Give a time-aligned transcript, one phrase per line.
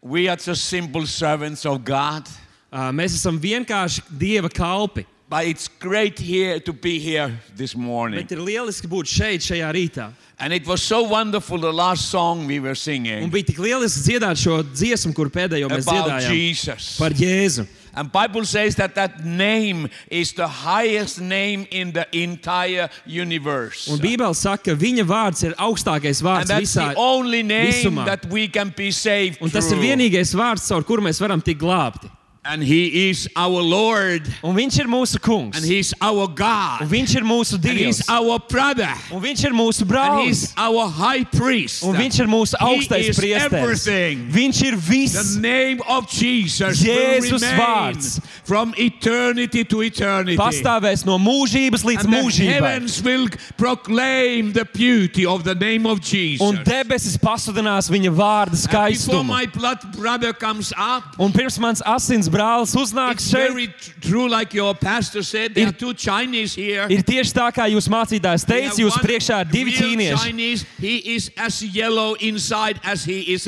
[0.00, 2.28] We are just simple servants of God.
[2.70, 5.06] Uh, Mēs esam vienkārši Dieva kalpi.
[5.28, 8.22] But it's great here to be here this morning.
[8.22, 10.06] Bet ir lieliski būt šeit, šajā rītā.
[10.38, 14.06] And it was so wonderful the last song we were Un singing bija tik lieliski
[14.06, 16.96] dziedāt šo dziesmu, kur pēdējo mēs about dziedājām Jesus.
[16.96, 17.66] par Jēzu.
[17.94, 23.88] And Bible says that that name is the highest name in the entire universe.
[23.90, 26.92] Un Bībele saka, ka viņa vārds ir augstākais And vārds that's visā.
[26.94, 28.04] the only name visumā.
[28.06, 29.82] that we can be saved Un tas ir through.
[29.82, 32.10] vienīgais vārds, caur kuru mēs varam tikt glābti.
[32.50, 34.22] And he is our Lord.
[34.42, 35.54] Un viņš ir mūsu kungs.
[35.56, 36.80] And he's our Un God.
[36.88, 37.78] viņš ir mūsu And dievs.
[37.98, 38.88] he's our brother.
[39.12, 40.24] Un viņš ir mūsu And brālis.
[40.24, 41.82] he's our high priest.
[41.84, 43.52] Un viņš ir mūsu He augstais is priesteris.
[43.52, 44.30] everything.
[44.32, 45.34] Viņš ir viss.
[45.34, 48.20] The name of Jesus Jēzus will remain vārds.
[48.44, 50.38] from eternity to eternity.
[50.38, 52.48] Pastāvēs no mūžības līdz And the mūžībai.
[52.48, 56.40] heavens will proclaim the beauty of the name of Jesus.
[56.40, 59.26] Un debesis pasludinās viņa vārda And before skaistumu.
[59.26, 64.54] my blood brother comes up, Un pirms mans asins brālis uznāks it's šeit, true, like
[64.54, 65.54] your pastor said.
[65.54, 66.86] There Ir- are two Chinese here.
[66.88, 70.22] ir tieši tā, kā jūs mācītājs teica, jūs priekšā ir divi ķīnieši.
[70.24, 70.64] Chinese.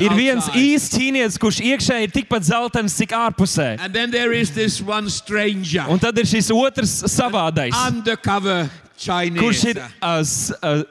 [0.01, 3.77] Ir viens īsts ķīnietis, kurš iekšā ir tikpat zeltains, cik ārpusē.
[3.79, 7.75] And then there is this one stranger, Un tad ir šis otrs savādais,
[9.39, 10.23] kurš ir uh,
[10.61, 10.83] uh,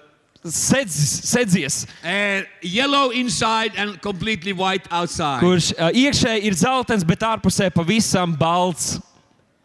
[0.45, 5.41] sedzis, sedzies, Uh, yellow inside and completely white outside.
[5.43, 8.99] kurš uh, iekšā ir zeltains, bet ārpusē pavisam balts.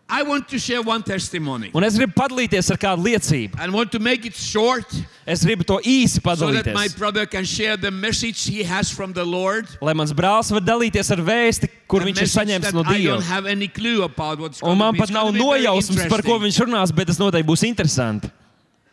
[0.07, 3.55] I want to share one testimony Un es gribu padalīties ar kādu liecību.
[3.59, 4.85] and want to make it short
[5.25, 6.97] Es gribu to īsi so that my padalīties.
[6.99, 9.65] brother can share the message he has from the Lord.
[9.81, 13.01] Lai mans brālis var dalīties ar vēsti, kur A viņš ir saņēmis no I don't
[13.01, 13.21] Dieva.
[13.23, 17.07] have any clue about what's Un man pat nav nojausmas, par ko viņš runās, bet
[17.07, 18.29] tas noteikti būs interesanti.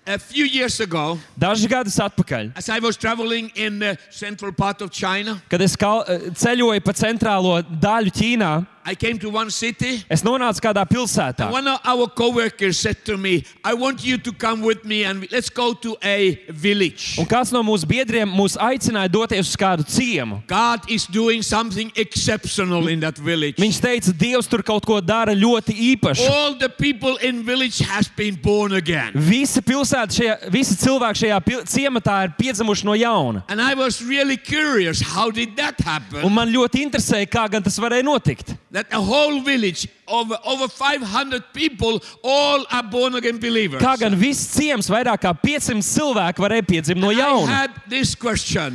[0.04, 4.82] A few years ago, Dažus gadus atpakaļ, as I was traveling in the central part
[4.82, 6.02] of China, kad es kal-
[6.34, 10.04] ceļoju pa centrālo daļu Ķīnā, I came to one city.
[10.10, 11.50] es nonācu kādā pilsētā.
[11.50, 15.30] One of our co-workers said to me, "I want you to come with me and
[15.30, 17.16] let's go to a village.
[17.18, 20.42] Un kāds no mūsu biedriem mūs aicināja doties uz kādu ciemu.
[20.46, 23.56] God is doing something exceptional in that village.
[23.56, 26.28] Viņš teica, Dievs tur kaut ko dara ļoti īpašu.
[26.28, 31.64] All the people in village has been born again." Visi pilsēta, šajā, visi cilvēki šajā
[31.66, 33.44] ciematā ir piedzimuši no jauna.
[33.48, 36.24] And I was really curious, how did that happen?
[36.24, 38.56] Un man ļoti interesēja, kā gan tas varēja notikt.
[38.72, 43.82] That a whole village over over 500 people all are born again believers.
[43.82, 47.68] Kā gan viss ciems, vairāk kā 500 cilvēku varēja piedzimt no jauna.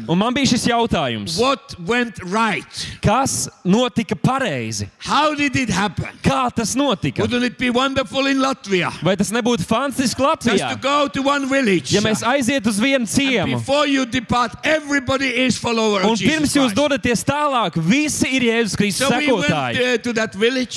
[0.07, 2.87] Un man bija šis jautājums, What went right?
[3.01, 4.89] kas notika pareizi?
[4.99, 6.09] How did it happen?
[6.23, 7.23] Kā tas notika?
[9.03, 10.69] Vai tas nebūtu fantastiski to Latvijā?
[11.13, 11.91] to one village.
[11.91, 13.59] Ja mēs aizietu uz vienu ciemu,
[14.11, 19.93] depart, un pirms jūs dodaties tālāk, visi ir Jēzus Kristus So we went sekotāji.
[19.93, 20.13] uh, to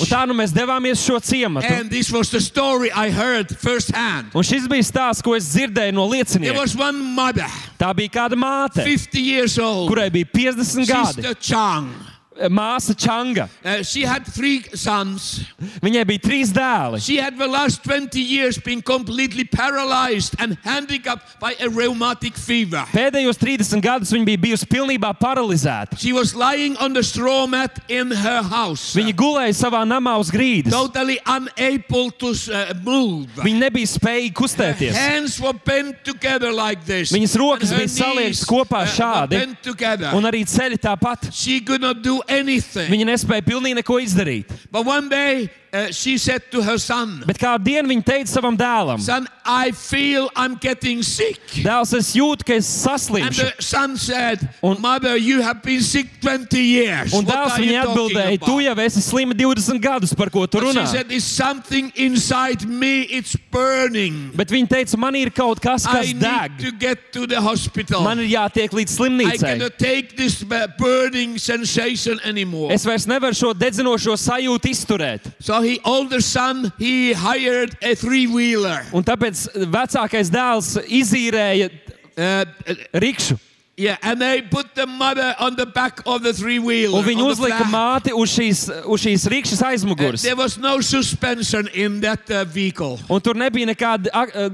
[0.01, 1.69] Un tā nu mēs devāmies šo ciematu.
[1.69, 4.31] and this was the story I heard firsthand.
[4.35, 6.57] Un šis bija stāsts, ko es dzirdēju no There lieciniekiem.
[6.57, 7.47] was one mother,
[7.79, 12.10] Tā bija kāda māte, 50 years old, kurai bija 50 gadi.
[12.37, 12.49] Chang.
[12.49, 13.49] Māsa Čanga.
[13.63, 15.43] Uh, she had three sons.
[15.83, 17.01] Viņai bija trīs dēli.
[17.03, 22.85] She had the last 20 years been completely paralyzed and handicapped by a rheumatic fever.
[22.93, 25.99] Pēdējos 30 gadus viņa bija bijusi pilnībā paralizēta.
[25.99, 30.31] She was lying on the straw mat in her house, Viņa gulēja savā namā uz
[30.31, 30.71] grīdas.
[30.71, 33.27] totally unable to uh, move.
[33.43, 34.95] Viņa nebija spējīga kustēties.
[34.95, 37.11] Hands were bent together like this.
[37.11, 39.43] Viņas rokas bija saliektas kopā uh, šādi.
[39.61, 40.15] together.
[40.15, 41.27] Un arī ceļi tāpat.
[41.33, 42.89] She could not do anything.
[42.91, 44.51] Viņa nespēja pilnīgi neko izdarīt.
[44.71, 48.57] But one day uh, she said to her son, Bet kādu dienu viņa teica savam
[48.57, 51.39] dēlam: Son, I feel I'm getting sick.
[51.63, 53.55] Dēls, es jūtu, ka es And saslimšu.
[53.57, 57.13] the son said, Un- Mother, you have been sick 20 years.
[57.13, 60.81] Un dēls viņai atbildēja: about?" Tu jau esi slima 20 gadus, par ko tu runā.
[60.81, 64.31] She said, It's something inside me, it's burning.
[64.35, 66.57] Bet viņa teica, man ir kaut kas, I kas need deg.
[66.59, 68.01] to get to the hospital.
[68.03, 69.39] Man ir jātiek līdz I slimnīcai.
[69.39, 72.71] cannot take this bu- burning sensation anymore.
[72.73, 75.31] Es vairs nevaru šo dedzinošo sajūtu izturēt.
[75.39, 78.85] So he older son, he hired a three-wheeler.
[78.93, 81.69] Un tāpēc vecākais dēls izīrēja
[82.17, 83.39] Uh, uh, rikšu.
[83.77, 86.97] yeah, and they put the mother on the back of the three-wheeler.
[86.99, 87.71] Un viņi on the uzlika flat.
[88.03, 90.21] māti uz šīs, uz šīs rikšas Uh, aizmugures.
[90.21, 92.99] there was no suspension in that uh, vehicle.
[93.09, 94.51] Un tur nebija nekāda a-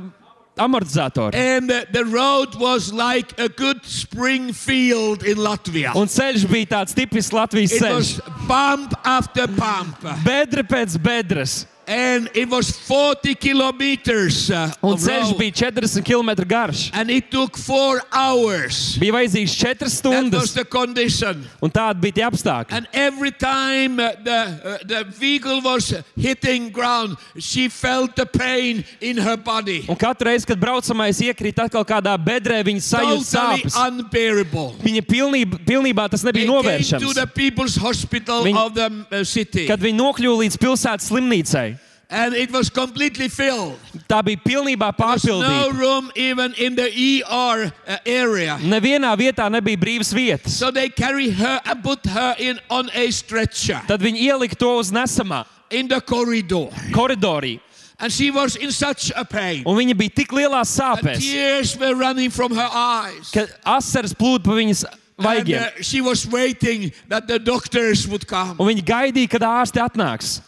[0.57, 1.33] a- amortizatora.
[1.36, 5.94] And uh, the road was like a good spring field in Latvia.
[5.95, 7.95] Un ceļš bija tāds tipisks Latvijas It ceļš.
[7.95, 10.01] was bump after bump.
[10.25, 11.65] Bedra pēc bedres.
[11.88, 16.89] And it was 40 kilometers uh, Un ceļš bija 40 km garš.
[16.94, 18.98] And it took four hours.
[19.00, 21.45] Bija vajadzīgs 4 That was stundas, the condition.
[21.63, 22.72] un tādi bija tie apstākļi.
[22.75, 28.83] And every time uh, the, uh, the vehicle was hitting ground, she felt the pain
[29.00, 29.86] in her body.
[29.88, 33.80] Un katru reizi, kad braucamais iekrīt atkal kādā bedrē, viņa sajūt Totally sāpes.
[33.88, 34.75] unbearable.
[34.83, 37.13] Viņa pilnībā, pilnībā tas They nebija came to novēršams.
[37.16, 39.68] the people's hospital Viņi- of the city.
[39.68, 41.77] Kad viņi nokļuva līdz pilsētas slimnīcai,
[42.09, 43.77] And it was completely filled.
[44.07, 45.77] tā bija pilnībā There was no pārpildīta.
[45.77, 46.88] room even in the
[47.27, 48.57] ER uh, area.
[48.62, 50.51] Nevienā vietā nebija brīvas vietas.
[50.51, 54.77] So they carry her and put her in on a stretcher Tad viņi ielika to
[54.80, 56.69] uz nesamā in the corridor.
[56.94, 57.59] koridorī.
[58.00, 59.63] And she was in such a pain.
[59.65, 63.31] Un viņa bija tik lielās And sāpēs, tears were running from her eyes.
[63.33, 64.86] ka asaras plūda pa viņas
[65.19, 65.59] And, vaigiem.
[65.59, 68.56] uh, she was waiting that the doctors would come.
[68.59, 70.39] Un viņi gaidīja, kad ārsti atnāks.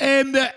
[0.00, 0.48] And uh,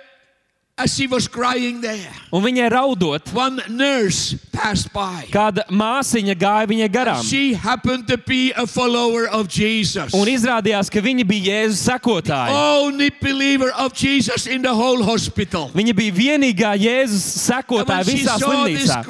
[0.77, 5.25] as she was crying there, Un viņai raudot, one nurse passed by.
[5.31, 7.23] kāda māsiņa gāja viņai garām.
[7.23, 10.13] She happened to be a follower of Jesus.
[10.13, 12.51] Un izrādījās, ka viņa bija Jēzus sekotāja.
[12.83, 15.71] Only believer of Jesus in the whole hospital.
[15.73, 19.01] Viņa bija vienīgā Jēzus sekotāja visā slimnīcā.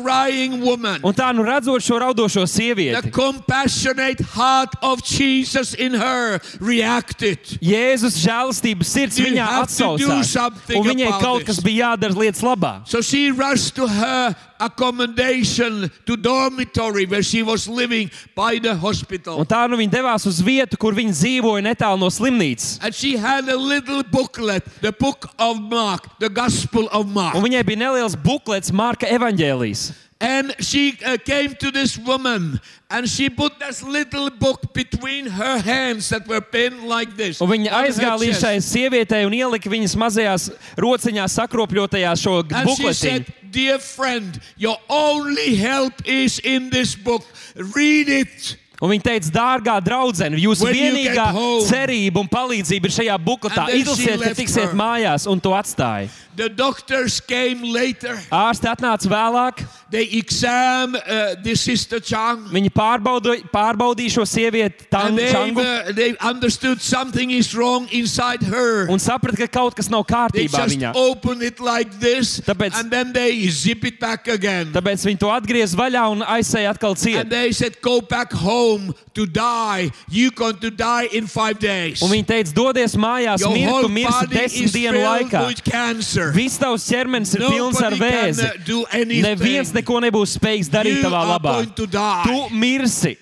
[0.61, 6.39] woman, Un tā nu redzot šo raudošo the sievieti, compassionate heart of Jesus in her
[6.61, 7.39] reacted.
[7.61, 10.35] Jēzus žēlastības sirds viņā atsaucās.
[10.77, 11.56] Un viņai kaut this.
[11.57, 12.88] Kas bija jādara lietas labā.
[12.88, 19.39] So she rushed to her accommodation to dormitory where she was living by the hospital.
[19.39, 22.80] Un tā nu viņa devās uz vietu, kur viņa dzīvoja netālu no slimnīcas.
[22.81, 27.36] And she had a little booklet, the book of Mark, the Gospel of Mark.
[27.36, 30.06] Un viņai bija neliels buklets Marka evaņģēlijas.
[30.19, 32.59] And she uh, came to this woman
[32.89, 37.37] and she put this little book between her hands that were pinned like this.
[37.41, 40.49] Un viņa aizgāja līdz šai sievietei un ielika viņas mazajās
[40.81, 43.51] rociņās sakropļotajā šo And she said, bukletiņu.
[43.51, 47.23] Dear friend, your only help is in this book.
[47.55, 48.57] Read it.
[48.77, 51.31] Un viņa teica, dārgā draudzene, jūsu vienīgā
[51.65, 53.65] cerība un palīdzība ir šajā bukletā.
[53.73, 54.75] Izlasiet, ka tiksiet her.
[54.77, 56.11] mājās, un to atstāja.
[56.37, 58.13] The doctors came later.
[58.31, 62.43] Ārsti atnāca vēlāk, They examined uh, the sister Chang.
[62.51, 68.43] viņi pārbaudīja šo sievieti, And Tangu they, Changu, uh, they understood something is wrong inside
[68.43, 68.87] her.
[68.89, 70.13] un saprata, ka kaut kas nav They
[70.47, 70.91] kārtībā just viņā.
[70.93, 74.71] open it like this, Tāpēc- and then they zip it back again.
[74.73, 77.29] Tāpēc viņi to atgriez vaļā un aizsēja atkal And ciet.
[77.29, 79.89] they said, Go back home to die.
[80.09, 82.01] You're going to die in five days.
[82.03, 85.47] Un viņi teica, dodies mājās, Your tu mirsi desmit dienu laikā.
[85.47, 86.26] with cancer.
[86.35, 88.44] Viss tavs ķermenis ir pilns ar Nobody vēzi.
[88.45, 89.24] uh, do anything.
[89.25, 91.56] Neviens neko nebūs spējīgs darīt You tavā labā.
[91.75, 93.18] Tu mirsi.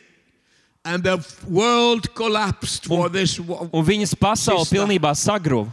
[0.86, 1.18] And the
[1.50, 5.72] world collapsed for this Un viņas pasaule pilnībā sagruva.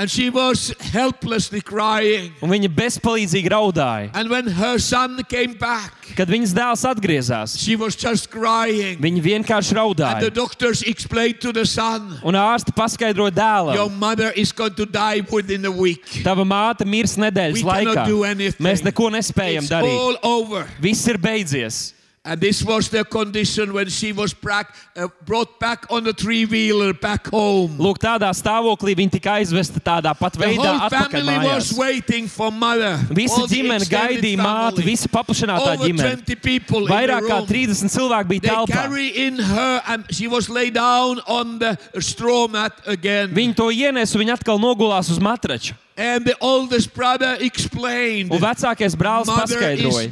[0.00, 2.32] And she was helplessly crying.
[2.40, 4.08] Un viņa bezpalīdzīgi raudāja.
[4.14, 8.96] And when her son came back, Kad viņas dēls atgriezās, she was just crying.
[8.98, 10.32] viņa vienkārši And the raudāja.
[10.34, 13.28] doctors explained to the son, Un ārsti paskaidroja
[13.74, 16.06] Your dēlam, mother is going to die within a week.
[16.24, 18.06] tava māte mirs We nedēļas cannot laikā.
[18.06, 18.66] do anything.
[18.66, 19.98] Mēs neko nespējam It's darīt.
[19.98, 20.66] all over.
[20.80, 21.92] Viss ir beidzies.
[22.22, 26.92] And this was the condition when she was uh, brought back on the three wheeler
[26.92, 27.78] back home.
[27.80, 31.78] Lūk, tādā stāvoklī viņa tika aizvesta tādā pat The veidā whole atpakaļ family was mājās.
[31.78, 32.98] waiting for mother.
[33.08, 36.12] Visa ģimene gaidīja māti, visa paplašinātā ģimene.
[36.20, 37.72] 20 people Vairāk kā the room.
[37.72, 38.68] 30 cilvēki bija telpā.
[38.68, 43.32] carry in her and she was laid down on the straw mat again.
[43.32, 45.72] Viņi to ienes un viņi atkal nogulās uz matrača.
[46.00, 50.08] And the oldest brother explained, Un vecākais brālis paskaidroja,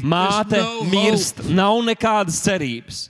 [0.00, 3.09] māte mirst, hope." nav nekādas cerības.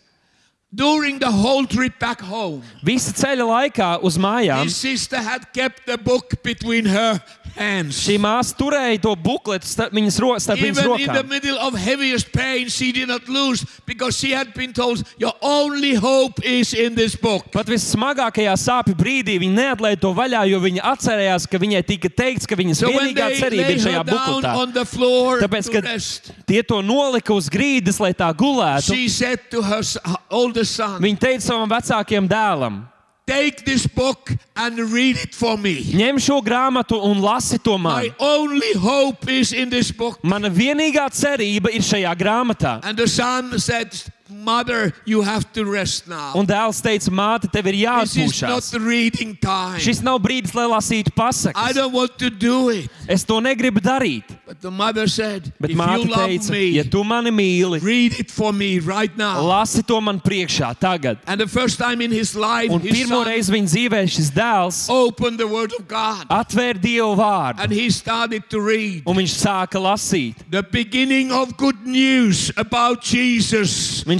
[0.73, 5.85] During the whole trip back home, Visa ceļa laikā uz mājām his sister had kept
[5.85, 7.19] the book between her
[7.57, 7.99] hands.
[8.07, 11.29] šī māsa turēja to bukletu starp viņas, ro starp viņas Even in the rokām.
[11.29, 15.95] middle of heaviest pain, she did not lose because she had been told, Your only
[15.95, 17.51] hope is in this book.
[17.51, 22.47] Pat vissmagākajā sāpju brīdī viņa neatlaida to vaļā, jo viņa atcerējās, ka viņai tika teikts,
[22.47, 24.55] ka viņas So when vienīgā they cerība lay ir her šajā down bukletā.
[24.63, 28.87] on the floor Tāpēc, to kad rest, tie to nolika uz grīdas, lai tā gulētu,
[28.95, 29.99] she said to her s-
[30.31, 32.81] son, viņa teica savam vecākajam dēlam:
[33.27, 35.77] Take this book and read it for me.
[35.95, 37.93] ņem šo grāmatu un lasi to man.
[37.93, 40.19] My only hope is in this book.
[40.25, 42.81] Mana vienīgā cerība ir šajā grāmatā.
[42.83, 43.95] And the son said,
[44.31, 46.33] Mother, you have to rest now.
[46.35, 48.71] Un dēls teica, māte, tev ir This is not jāatpūšas.
[48.71, 49.79] the reading time.
[49.81, 51.75] Šis nav brīdis, lai lasītu I pasakas.
[51.75, 52.89] don't want to do it.
[53.09, 54.25] Es to negribu darīt.
[54.47, 57.83] But the mother said, Bet If māte you love teica, me, ja tu mani mīli,
[57.83, 59.41] read it for me right now.
[59.43, 61.19] lasi to man priekšā tagad.
[61.27, 64.31] And the first time in his life, Un his pirmo son reizi viņa dzīvē šis
[64.31, 69.03] dēls opened the Word of God atvēra Dievu vārdu, and he started to read.
[69.07, 70.35] un viņš sāka lasīt.
[70.51, 70.63] The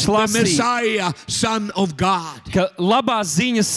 [0.01, 0.43] Viņš lasīja.
[0.43, 2.41] Messiah, Son of God.
[2.55, 3.73] Ka labās ziņas,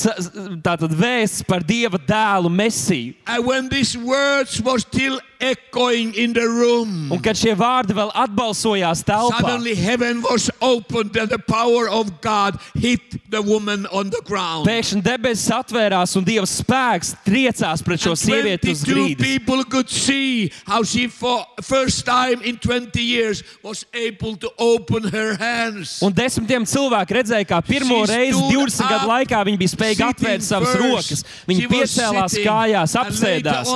[0.63, 3.15] tātad vēsts par Dieva dēlu Mesiju.
[3.27, 8.11] And when these words were still echoing in the room, Un kad šie vārdi vēl
[8.15, 14.09] atbalsojās telpā, suddenly heaven was opened and the power of God hit the woman on
[14.09, 14.65] the ground.
[14.67, 19.23] pēkšņi debesis atvērās un Dieva spēks triecās pret šo sievieti uz 22 grīdas.
[19.27, 25.03] people could see how she, for first time in 20 years, was able to open
[25.11, 25.99] her hands.
[26.01, 30.15] Un desmitiem cilvēki redzēja, kā pirmo reizi stood 20 gadu laikā viņa bija spējīga Sitting
[30.15, 31.23] atvērt savas rokas.
[31.47, 33.73] Was piecēlās kājās, apsēdās.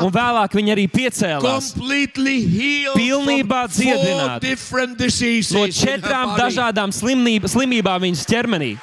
[0.00, 1.72] Un vēlāk viņa arī piecēlās.
[1.74, 4.40] completely healed Pilnībā from four dziedināta.
[4.40, 6.42] different diseases No in her četrām body.
[6.42, 8.78] dažādām slimnība, slimībām viņas ķermenī.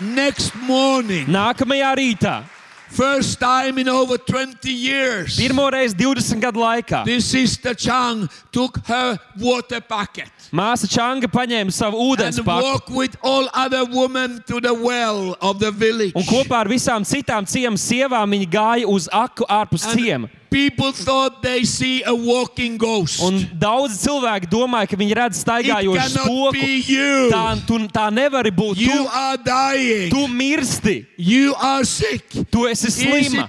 [0.00, 2.42] Next morning, Nākamajā rītā,
[2.90, 8.78] first time in over 20 years, pirmo reizi 20 gadu laikā, this sister Chang took
[8.86, 14.42] her water bucket māsa Čanga paņēma savu ūdens and paku walked with all other women
[14.46, 16.12] to the well of the village.
[16.14, 20.28] un kopā ar visām citām ciemu sievām viņa gāja uz aku ārpus ciema.
[20.52, 23.22] People thought they see a walking ghost.
[23.24, 26.66] Un daudzi cilvēki domāja, ka viņi redz staigājošu spoku.
[27.32, 28.82] Tā, tu, tā nevari būt.
[28.84, 29.06] You
[30.12, 30.98] Tu, tu mirsti,
[32.52, 33.48] tu esi slima.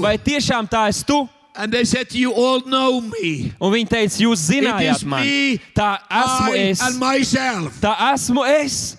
[0.00, 1.20] Vai tiešām tā esi tu?
[1.56, 3.52] And they said, You all know me.
[3.60, 5.58] Un viņi teica, jūs zinājāt is mani.
[5.74, 6.82] Tā esmu es.
[6.86, 7.80] and myself.
[7.82, 8.96] Tā esmu es.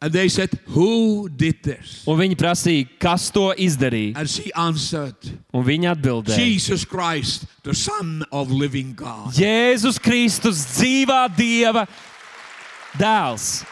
[0.00, 2.04] And they said, Who did this?
[2.08, 4.16] Un viņi prasīja, kas to izdarīja.
[4.16, 5.16] And she answered,
[5.52, 9.32] Un viņi atbildēja, Jesus Christ, the Son of living God.
[9.36, 11.86] Jēzus Kristus, dzīvā Dieva
[13.00, 13.64] dēls.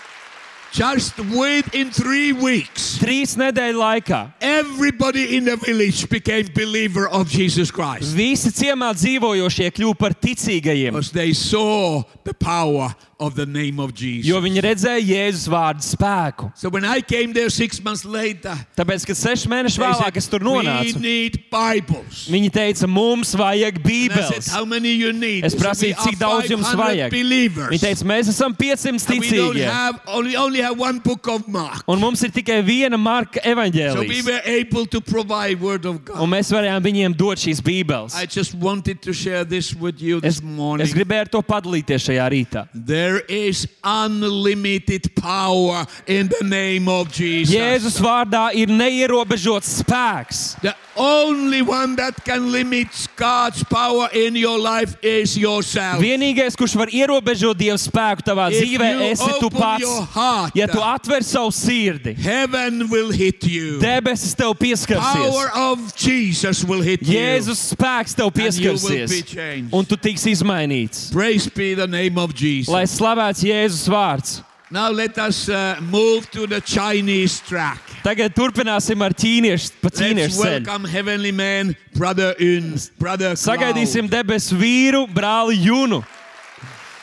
[0.74, 7.70] Just within three weeks, Trīs nedēļu laikā everybody in the village became believer of Jesus
[7.70, 8.10] Christ.
[8.10, 12.90] visi ciemā dzīvojošie kļuva par ticīgajiem, Because they saw the power
[13.20, 14.26] of the name of Jesus.
[14.26, 16.52] jo viņi redzēja Jēzus vārdu spēku.
[16.56, 20.26] So when I came there six months later, Tāpēc, kad seši mēneši they vēlāk es
[20.28, 22.28] tur said, we nonācu, need Bibles.
[22.30, 24.48] viņi teica, mums vajag And I said, bībeles.
[24.50, 25.44] how many you need?
[25.44, 27.10] Es They said, prasīju, "We cik are daudz jums 500 vajag.
[27.10, 27.70] Believers.
[27.70, 29.70] Viņi teica, mēs esam 500 And we don't ticīgie.
[29.70, 31.84] have, only, only have one book of Mark.
[31.88, 34.24] Un mums ir tikai viena marka So we evaņģēlijas.
[34.24, 36.20] were able to provide word of God.
[36.20, 38.14] Un mēs varējām viņiem dot šīs bībeles.
[38.14, 40.86] I just wanted to share this with you Es, this morning.
[40.86, 42.68] es gribēju ar to padalīties šajā rītā.
[42.74, 47.54] There is unlimited power in the name of Jesus.
[47.54, 50.56] Jēzus vārdā ir neierobežots spēks.
[50.62, 55.98] The only one that can limit God's power in your life is yourself.
[56.02, 60.14] Vienīgais, kurš var ierobežot Dieva spēku tavā If dzīvē, you esi tu open your pats.
[60.14, 63.80] heart, Ja tu atver savu sirdi, heaven will hit you.
[63.82, 65.18] debesis tev pieskarsies.
[65.18, 68.44] power of Jesus will hit Jēzus spēks tev you.
[68.46, 69.10] And you will pieskarsies.
[69.10, 69.74] be changed.
[69.74, 71.10] Un tu tiks izmainīts.
[71.12, 72.68] Praise be the name of Jesus.
[72.72, 74.40] Lai slavēts Jēzus vārds.
[74.70, 77.78] Now let us uh, move to the Chinese track.
[78.02, 80.64] Tagad turpināsim ar ķīniešu, pa Let's ķīniešu ceļu.
[80.64, 86.02] welcome heavenly man, brother Un, brother Sagaidīsim debesu vīru, brāli Junu.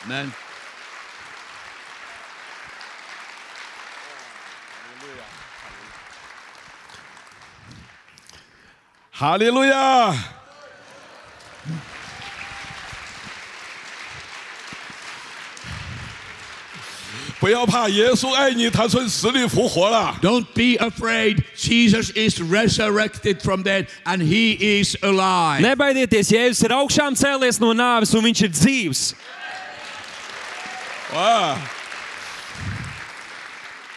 [0.08, 0.32] Man.
[9.12, 10.41] Hallelujah！
[17.41, 20.17] 不要怕，耶稣爱你，他从死里复活了。
[20.21, 21.43] Don't be afraid.
[21.55, 25.61] Jesus is resurrected from dead and he is alive.
[25.61, 29.13] Nebaidieties, Jēzus ir augšām cēlies no nāves un viņš ir dzīvs.
[31.13, 31.57] 哇！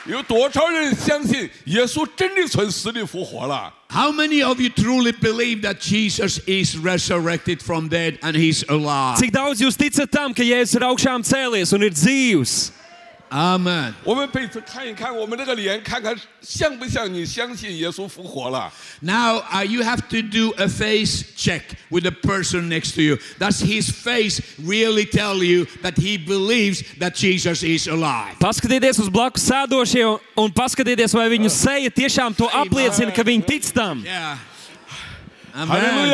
[0.06, 3.72] 有多少人相信耶稣真的从死里复活了？
[3.88, 9.18] How many of you truly believe that Jesus is resurrected from dead and he's alive?
[9.18, 12.72] Cik daudz jūs ticat tam, ka Jēzus ir augšām cēlies un ir dzīvs?
[13.32, 13.94] Amen.
[14.02, 18.72] 我们彼此看一看我们这个脸，看看像不像你相信耶稣复活了？
[19.02, 23.18] Now uh, you have to do a face check with the person next to you.
[23.38, 28.34] Does his face really tell you that he believes that Jesus is alive?
[28.40, 33.46] Paskatieties uz blakus sēdošie un- un paskatieties, vai viņu seja tiešām to apliecina, ka viņi
[33.46, 34.02] tic tam.
[34.04, 34.38] Yeah.
[35.52, 36.08] 哈利 Amen.
[36.08, 36.10] 路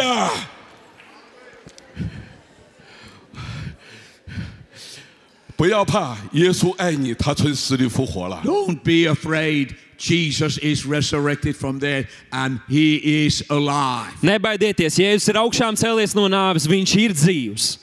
[5.60, 8.42] 不要怕，耶稣爱你，他从死里复活了。
[8.44, 9.74] Don't be afraid.
[9.98, 14.12] Jesus is resurrected from there and he is alive.
[14.22, 17.78] Nebaidieties, Jēzus ir augšām cēlies no nāves, viņš ir dzīvs.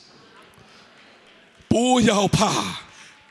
[1.67, 2.77] 不要怕，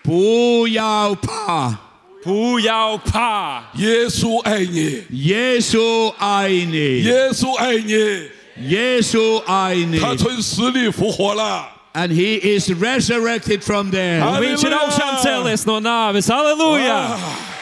[0.03, 1.79] 不要怕，
[2.25, 3.63] Pūjau pā!
[3.75, 8.29] 耶稣爱你，耶稣爱你，耶稣爱你，
[8.69, 11.69] 耶稣爱你他从死里复活了。
[11.98, 14.22] and he is resurrected from there.
[14.22, 16.30] Un viņš ir augšām cēlies no nāves.
[16.30, 16.98] Halleluja!
[17.18, 17.54] Oh.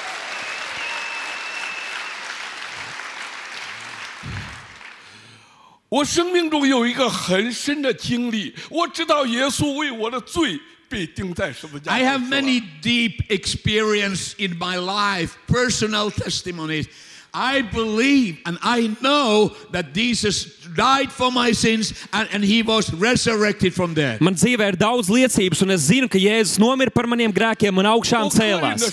[11.87, 16.89] I have many deep experiences in my life, personal testimonies
[17.35, 22.93] I believe and I know that Jesus died for my sins and, and he was
[22.93, 24.17] resurrected from there.
[24.21, 27.89] Man dzīvē ir daudz liecības un es zinu, ka Jēzus nomira par maniem grēkiem un
[27.91, 28.83] augšām cēlās.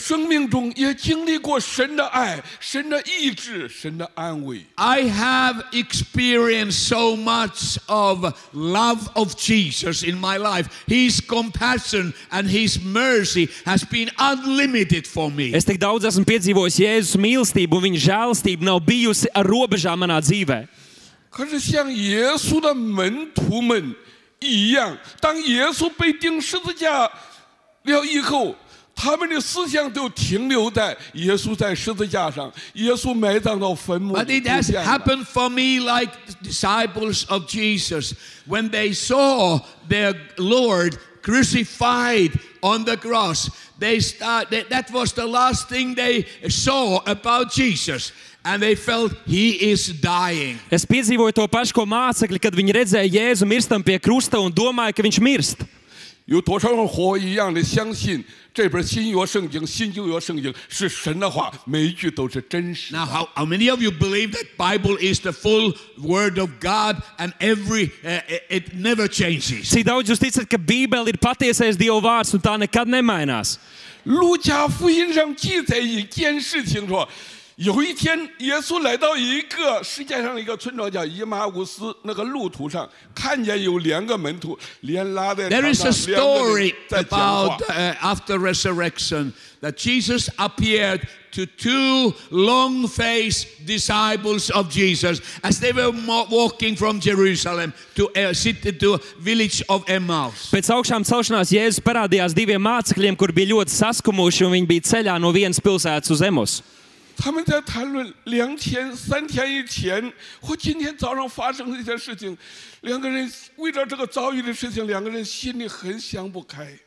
[4.79, 10.85] I have experienced so much of love of Jesus in my life.
[10.87, 15.53] His compassion and his mercy has been unlimited for me.
[15.55, 20.00] Es tik daudz esmu piedzīvojis Jēzus mīlestību un viņa žēl žēlastība nav bijusi ar robežām
[20.00, 20.68] manā dzīvē.
[21.30, 23.94] 可是像耶稣的门徒们
[24.40, 27.10] 一样，当耶稣被钉十字架
[27.84, 28.56] 了以后，
[28.96, 34.84] 他们的思想都停留在耶稣在十字架上，耶稣埋葬到坟墓 But 里 it 不 has 见了。
[34.84, 38.14] happened for me like the disciples of Jesus
[38.48, 42.32] when they saw their Lord crucified
[42.62, 43.50] on the cross.
[43.83, 48.13] They start, that, that was the last thing they saw about Jesus.
[48.45, 50.59] And they felt he is dying.
[50.71, 54.95] Es piedzīvoju to pašu, ko mācekļi, kad viņi redzēja Jēzu mirstam pie krusta un domāja,
[54.95, 55.67] ka viņš mirst.
[56.27, 58.25] 有多少人和我一样的相信
[58.55, 62.99] 这本新约圣经、新旧约圣经是神的话，每一句都是真实的。
[62.99, 67.33] Now, how, how many of you believe that Bible is the full Word of God and
[67.41, 69.69] every uh, it, it never changes?
[69.71, 73.59] Cik daudz jūs ticat, ka Bībele ir patiesais Dieva vārds un tā nekad nemainās?
[74.05, 77.09] 路加福音上记载一件事情说，
[77.58, 91.48] 有一天耶稣来到一个世界上的一个村庄叫伊马乌斯，那个路途上看见有两个门徒连拉在 There 床 is 上 a 两个人 story 在讲话 about。uh, after resurrection that Jesus appeared to
[91.48, 98.36] two long faced disciples of Jesus as they were mo- walking from Jerusalem to uh,
[98.36, 100.52] city to village of Emmaus.
[100.54, 105.18] Pēc augšām celšanās Jēzus parādījās diviem mācekļiem, kur bija ļoti saskumuši, un viņi bija ceļā
[105.18, 106.62] no vienas pilsētas uz Emus.
[107.17, 112.37] 他们在谈论两天、三天以前或今天早上发生的一些事情，
[112.83, 116.79] 两个人为了这个遭遇的事情，两个人心里很想不开。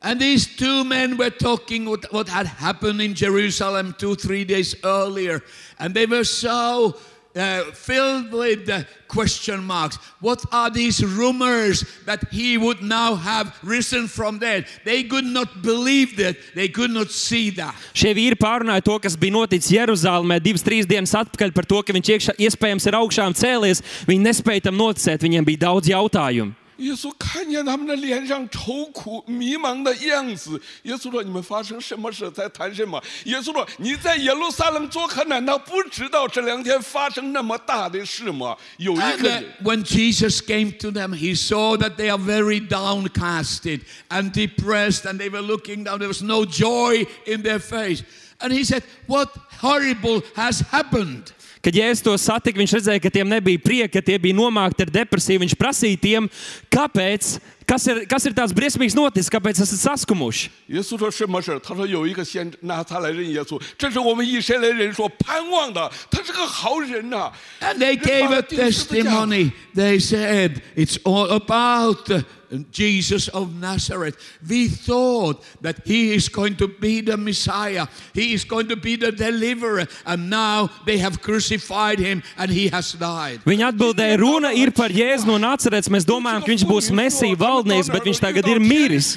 [0.00, 4.74] And these two men were talking what, what had happened in Jerusalem two, three days
[4.82, 5.42] earlier.
[5.78, 6.96] And they were so
[7.36, 9.96] uh, filled with uh, question marks.
[10.20, 14.66] What are these rumors that he would now have risen from dead?
[14.84, 16.36] They could not believe that.
[16.54, 17.74] They could not see that.
[17.94, 21.96] Šie vīri pārunāja to, kas bija noticis Jeruzalemē divas, trīs dienas atpakaļ par to, ka
[21.96, 23.82] viņš iekšā, iespējams ir augšām cēlies.
[24.08, 26.65] Viņi nespēja tam noticēt, viņiem bija daudz jautājumu.
[26.77, 32.31] 耶稣看见他们的脸上愁苦、迷茫的样子，耶稣说：“你们发生什么事？
[32.31, 42.59] 在谈什么？”耶稣说：“你在耶路撒冷做客，难道不知道这两天发生那么大的事吗？”有一 And 个 uh, 人， when Jesus came to them, he saw that they are very
[42.59, 45.99] downcasted and depressed, and they were looking down.
[45.99, 48.01] There was no joy in their face.
[48.39, 51.31] And he said, What horrible has happened?
[51.66, 54.92] Kad Jēzus to satika, viņš redzēja, ka tiem nebija prieka, ka tie bija nomākti ar
[55.00, 55.40] depresiju.
[55.42, 56.28] Viņš prasīja tiem,
[56.70, 57.32] kāpēc,
[57.67, 69.53] kas ir, kas ir tāds briesmīgs noticis, kāpēc esat saskumuši.耶稣说：“什么事？”他说：“有一个先知拿他来认耶稣，这是我们以色列人所盼望的，他是个好人呐、 And they gave a testimony.
[69.73, 72.23] They said, It's all about uh,
[72.71, 74.17] Jesus of Nazareth.
[74.45, 78.97] We thought that he is going to be the Messiah, he is going to be
[78.97, 83.39] the deliverer, and now they have crucified him and he has died.
[83.45, 85.87] Viņa atbildēja, runa ir par Jēzu no Nācerēts.
[85.87, 89.14] Mēs domājam, ka viņš būs Mesija valdnieks, bet viņš tagad ir miris.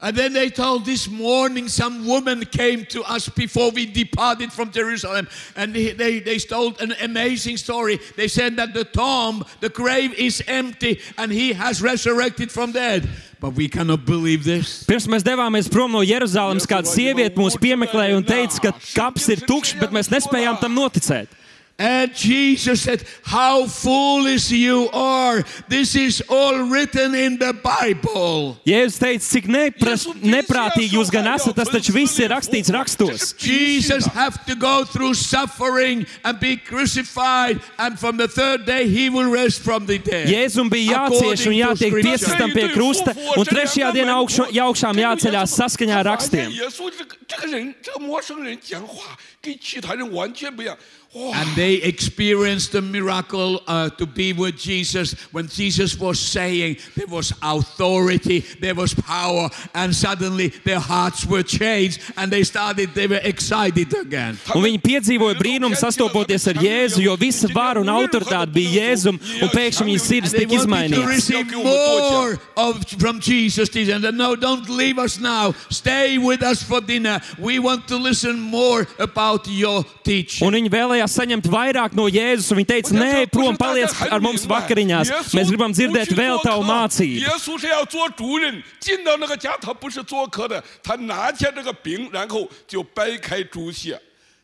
[0.00, 4.70] And then they told this morning some woman came to us before we departed from
[4.70, 5.26] Jerusalem.
[5.56, 7.98] And they, they, they told an amazing story.
[8.16, 13.08] They said that the tomb, the grave is empty and he has resurrected from dead.
[13.38, 19.44] Pirms mēs devāmies prom no Jeruzalemes, kāda sieviete mūs piemeklēja un teica, ka kaps ir
[19.46, 21.37] tukšs, bet mēs nespējām tam noticēt.
[21.77, 25.43] And Jesus said, How foolish you are.
[25.67, 28.61] This is all written in the Bible.
[28.63, 33.33] Jēzus teica, cik nepras, neprātīgi jūs gan esat, tas taču viss ir rakstīts rakstos.
[33.41, 39.09] Jesus have to go through suffering and be crucified, and from the third day he
[39.09, 40.29] will rise from the dead.
[40.29, 45.99] Jēzum bija jācieš un jātiek piesistam pie krusta, un trešajā dienā augšu, augšām jāceļās saskaņā
[45.99, 50.77] ar 发现 rakstiem.耶稣这个这个人，这个陌生人讲话跟其他人完全不一样。
[51.14, 55.14] 哇！And they experienced the miracle uh, to be with Jesus.
[55.32, 61.42] When Jesus was saying, there was authority, there was power, and suddenly their hearts were
[61.42, 64.36] changed and they started, they were excited again.
[64.54, 69.48] Un viņi piedzīvoja brīnumu sastopoties ar Jēzu, jo visa vara un autoritāte bija Jēzum, un
[69.48, 71.08] pēkšņi viņas sirds They tika wanted to izmainītas.
[71.08, 73.72] receive more of, from Jesus.
[73.72, 75.54] He said, No, don't leave us now.
[75.70, 77.20] Stay with us for dinner.
[77.38, 80.46] We want to listen more about your teaching.
[80.46, 84.46] Un viņi vēlējās saņemt vairāk no Jēzus, un viņi teica, nē, prom, paliec ar mums
[84.48, 85.12] vakariņās.
[85.36, 87.22] Mēs gribam dzirdēt vēl tavu mācību.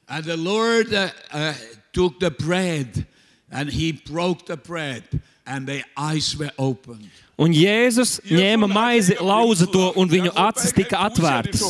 [0.06, 1.54] And the Lord uh, uh,
[1.90, 3.06] took the bread
[3.50, 5.02] and he broke the bread
[5.46, 7.08] and their eyes were opened.
[7.40, 11.64] Un Jēzus ņēma maizi, lauza to, un viņu acis tika atvērtas.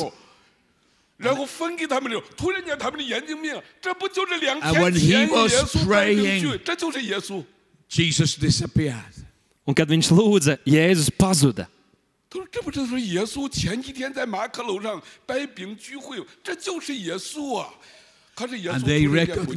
[1.24, 5.26] 然后分给他们了，突然间他们的眼睛明了，这不就是两天前耶
[5.64, 7.42] 稣带领 praying- 去，这就是耶稣。
[7.90, 9.24] Jesus disappeared.
[9.64, 11.66] Un kad viņš lūdza, Jēzus pazuda.
[12.28, 17.70] 他说：“这不就是耶稣前几天在马可楼上掰饼聚会，这就是耶稣啊！”
[18.34, 19.54] 可是耶稣 And they 突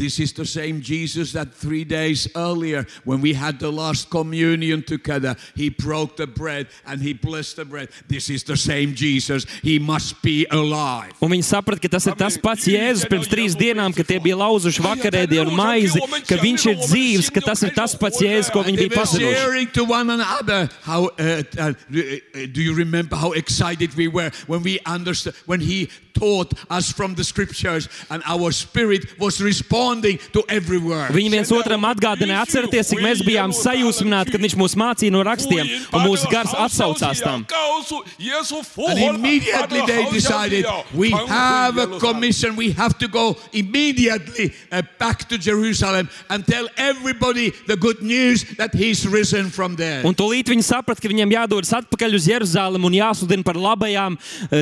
[0.00, 4.82] This is the same Jesus that three days earlier, when we had the last communion
[4.82, 7.90] together, he broke the bread and he blessed the bread.
[8.08, 9.44] This is the same Jesus.
[9.60, 11.12] He must be alive.
[11.20, 14.40] Un viņi saprata, ka tas ir tas pats Jēzus pirms trīs dienām, kad tie bija
[14.40, 18.80] lauzuši vakarēdienu maizi, ka viņš ir dzīves, ka tas ir tas pats Jēzus, ko viņi
[18.86, 19.36] bija pazinuši.
[25.46, 29.89] When he taught us from the scriptures, and our spirit was responding.
[29.90, 35.68] Viņi viens otram atgādināja, atcerieties, cik mēs bijām sajūsmināti, kad viņš mūs mācīja no rakstiem,
[35.92, 37.46] un mūsu gars atsaucās tam.
[40.10, 42.56] Decided, we have a commission.
[42.56, 48.44] We have to go immediately uh, back to Jerusalem and tell everybody the good news
[48.56, 50.02] that he's risen from there.
[50.04, 54.60] Un tūlīt viņi saprata, ka viņiem jādodas atpakaļ uz Jeruzalem un jāsludina par labajām uh,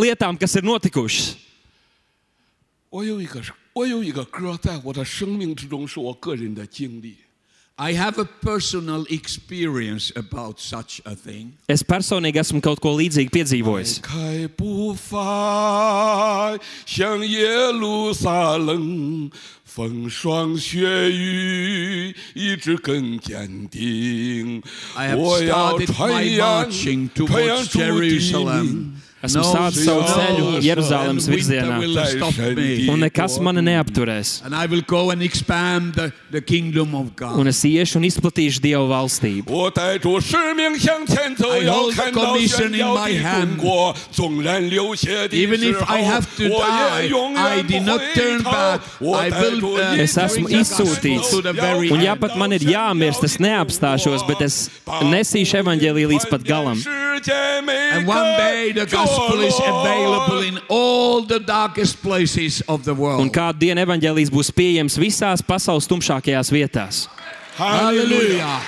[0.00, 1.36] lietām, kas ir notikušas.
[2.96, 3.65] Oi, oi, kažkas.
[3.76, 7.14] 我有一个歌，在我的生命之中是我个人的经历。
[7.74, 11.50] I have a personal experience about such a thing.
[11.68, 14.00] Es personīgi esmu kaut ko līdzīgu piedzīvojis.
[14.00, 19.30] 开步伐向耶路撒冷，
[19.66, 24.62] 风霜雪雨一直更坚定
[24.94, 25.14] I。
[25.14, 28.92] have started 传 my 扬 marching 名 Jerusalem.
[29.26, 31.78] Esmu no, sācis savu ceļu Jeruzalemes virzienā,
[32.92, 34.40] un nekas mani neapturēs.
[34.46, 36.42] The, the
[37.36, 39.46] un es iešu un izplatīšu Dieva valstību.
[50.06, 51.34] Es esmu izsūtīts,
[51.96, 56.80] un ja pat man ir jāmirst, es neapstāšos, bet es nesīšu evaņģēlīju līdz pat galam.
[57.96, 62.98] And one day the gospel is available in all the darkest places of the Un
[62.98, 63.32] world.
[63.32, 67.06] kādu dienu evaņģēlījis būs pieejams visās pasaules tumšākajās vietās.
[67.56, 68.60] Hallelujah.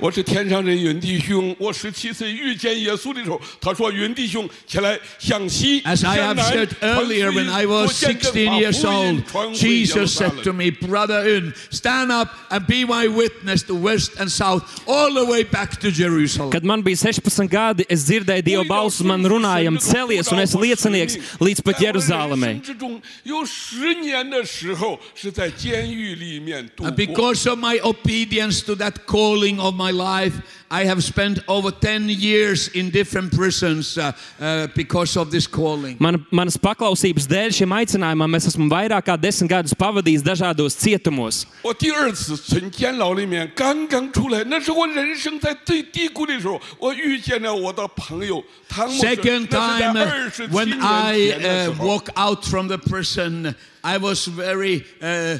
[0.00, 8.46] 我是天上人云弟兄，我十七岁遇见耶稣的时候，他说：“云弟兄，起来向西 As I 向 have 南 said 传福 earlier, 音 when I was 我见证 16
[8.46, 12.28] 把 years 福音 old, 传回耶路 Jesus 撒 said 冷 to me, Brother Un, stand up
[12.50, 16.50] and be my witness to west and south, all the way back to Jerusalem.
[16.50, 21.16] Kad man bija 16 gadi, es dzirdēju Dieva balsi, man runājam, celies, un es liecinieks
[21.40, 22.46] līdz pat 在我人 Jeruzalemē.
[22.52, 27.32] 生之中有十年的时候是在监狱里面度 And 过。
[27.32, 30.34] because of my obedience to that calling of my life,
[30.70, 35.96] I have spent over 10 years in different prisons uh, uh, because of this calling.
[36.00, 41.46] Man, manas paklausības dēļ šim aicinājumam es esmu vairāk kā desmit gadus pavadījis dažādos cietumos.
[41.62, 49.06] 我第二次从监牢里面刚刚出来，那是我人生在最低谷的时候，我遇见了我的朋友汤姆斯。
[49.06, 51.86] Second 那是 time, 在 uh, 二十七 when 年 I 前的时 uh, 候。
[51.86, 55.38] walk out from the prison, I was very uh,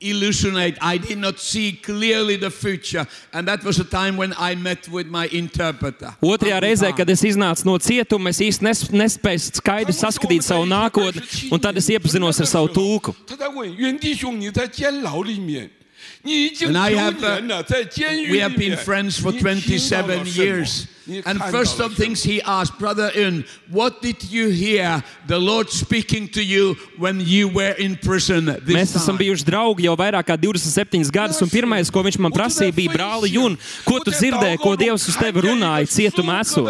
[0.00, 0.78] illusionate.
[0.80, 3.06] I did not see clearly the future.
[3.32, 6.14] And that was a time when I met with my interpreter.
[6.22, 11.52] Otrajā reizē, kad es iznācu no cietuma, es īsti nes, nespēju skaidri saskatīt savu nākotni,
[11.52, 13.14] un tad es iepazinos ar savu tulku.
[16.22, 17.64] And I have, uh,
[18.30, 20.86] we have been friends for 27 years.
[21.26, 26.28] And first of things he asked, Brother Un, what did you hear the Lord speaking
[26.28, 28.46] to you when you were in prison?
[28.66, 32.74] Mēs esam bijuši draugi jau vairāk kā 27 gadus, un pirmais, ko viņš man prasīja,
[32.76, 36.68] bija, brāli Un, ko tu dzirdēji, ko Dievs uz tevi runāja cietumā esot?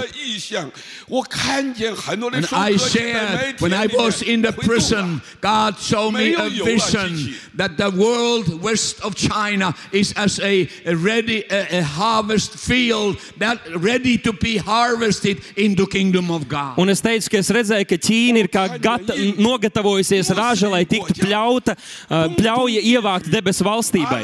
[1.11, 7.77] And I shared, when I was in the prison, God showed me a vision that
[7.77, 14.30] the world west of China is as a, ready, a harvest field that ready to
[14.31, 16.79] to be harvested in the kingdom of God.
[16.79, 21.25] Un es teicu, ka es redzēju, ka Ķīna ir kā gata, nogatavojusies raža, lai tiktu
[21.25, 24.23] pļauta, uh, pļauja ievākt debesu valstībai.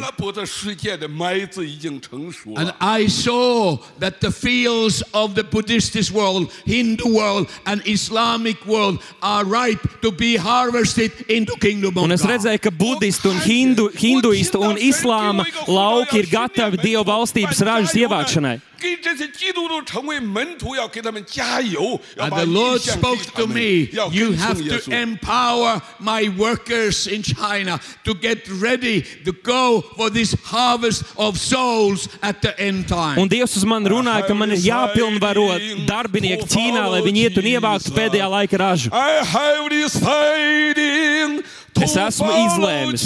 [2.56, 9.02] And I saw that the fields of the Buddhist world, Hindu world and Islamic world
[9.22, 12.04] are ripe to be harvested in the kingdom of God.
[12.04, 17.62] Un es redzēju, ka budistu un hindu, hinduistu un islāma lauki ir gatavi Dievu valstības
[17.66, 18.60] ražas ievākšanai.
[18.79, 24.55] 给这些基督徒成为门徒，要给他们加油，要 And 把 the Lord 意向给 spoke 他 to 们 me, 要 you 跟 have
[24.55, 25.01] 从耶 to 稣。
[25.01, 32.07] empower my workers in China to get ready to go for this harvest of souls
[32.21, 33.19] at the end time.
[33.21, 37.43] Un Dievs uz mani runāja, ka man ir jāpilnvaro darbinieki Ķīnā, lai viņi iet un
[37.43, 38.89] ievāktu pēdējā laika ražu.
[38.91, 43.05] I have decided to Es esmu follow izlēmis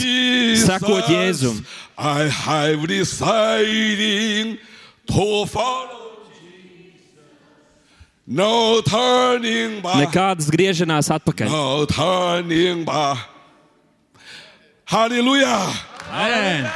[0.64, 1.44] sekot Jesus.
[1.44, 1.66] Jēzum.
[1.98, 4.58] I have decided
[5.11, 6.95] to follow Jesus.
[8.27, 10.07] No turning back.
[10.07, 11.51] Nekāds griežinās atpakaļ.
[11.51, 13.19] No turning back.
[14.87, 15.69] Hallelujah.
[16.11, 16.71] Amen.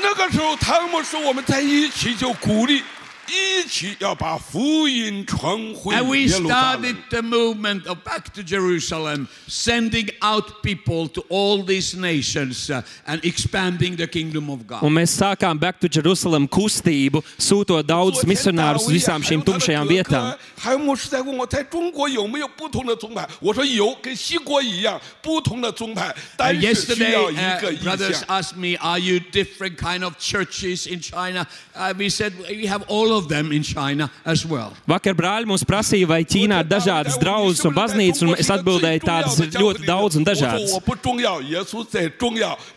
[0.00, 2.82] 那个时候，汤姆是我们在一起就鼓励。
[5.91, 12.69] And we 耶路撒冷 started。the movement of back to Jerusalem, sending out people to all these nations
[12.69, 14.81] uh, and expanding the kingdom of God.
[14.81, 20.37] Un mēs sākām Back to Jerusalem kustību, sūtot daudzus misionārus uz visām šīm tumšajām vietām.
[20.57, 23.27] 还有牧师在问我，在中国有没有不同的宗派？
[23.41, 28.41] 我说有，跟西国一样，不同的宗派， Uh, 但是需 yesterday, 要一 uh, 个意 brothers 向。
[28.41, 32.83] asked me, "Are you different kind of churches in China?" Uh, we said we have
[32.87, 34.72] all of build them in China as well.
[34.88, 39.38] Vakar brāļi mums prasīja, vai Ķīnā ir dažādas draudzes un baznīcas, un es atbildēju tādas
[39.40, 40.74] ir ļoti daudz un dažādas.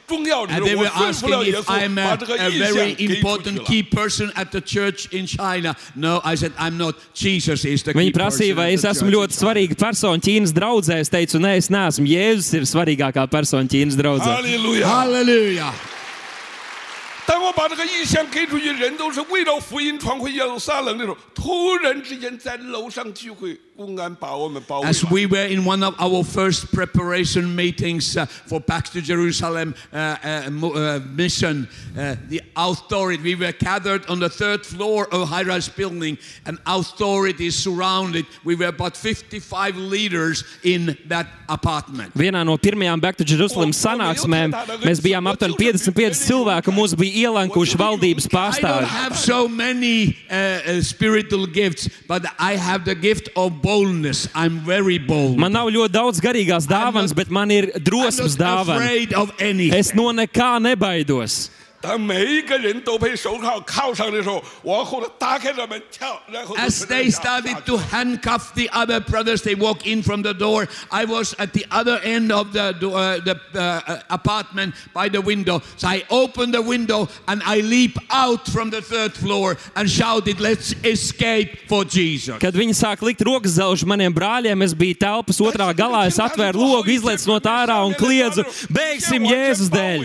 [0.08, 5.08] And they were asking if I'm a, a very important key person at the church
[5.13, 5.75] in China.
[5.95, 6.95] No, I said I'm not.
[7.13, 10.99] Jesus is the key Viņi prasīja, vai es esmu ļoti svarīga persona Ķīnas draudzē.
[11.01, 12.05] Es teicu, nē, es neesmu.
[12.05, 14.29] Jēzus ir svarīgākā persona Ķīnas draudzē.
[14.29, 14.93] Halleluja!
[14.93, 15.73] Halleluja!
[17.27, 29.75] 当我把这个意向给出去，人都是为了福音传回耶路撒冷的时候，突然之间在楼上聚会，As we were in one of our first preparation meetings uh, for back to Jerusalem
[29.91, 35.27] uh, uh, uh, mission, uh, the authority, we were gathered on the third floor of
[35.27, 38.25] high rise building, and authorities surrounded.
[38.45, 42.13] We were about 55 leaders in that apartment.
[42.13, 47.27] Vienā no pirmajām Back to Jerusalem sanāksmēm mēs bijām aptuveni 55 cilvēki, un mums bija
[47.27, 48.88] ielankuši valdības I don't pārstāvji.
[48.88, 54.28] have so many uh, spiritual gifts, but I have the gift of boldness.
[54.36, 55.39] I'm very bold.
[55.41, 59.73] Man nav ļoti daudz garīgās dāvanas, bet man ir drosmes not dāvana.
[59.75, 61.47] Es no nekā nebaidos.
[61.85, 70.02] 当每一个人都被手铐铐上的时候，往后头打开了门跳，然后就 As 是 they 这样 started 下去 to handcuff the other brothers, they walk in
[70.02, 70.68] from the door.
[70.90, 75.22] I was at the other end of the, door, uh, the uh, apartment by the
[75.22, 75.62] window.
[75.78, 80.38] So I opened the window and I leap out from the third floor and shouted,
[80.38, 82.37] Let's escape for Jesus.
[82.40, 86.61] Kad viņi sāk likt rokas zelžu maniem brāļiem, es biju telpas otrā galā, es atvēru
[86.61, 90.04] logu, izlaicu no tā ārā un kliedzu: Beigsim Jēzus dēļ!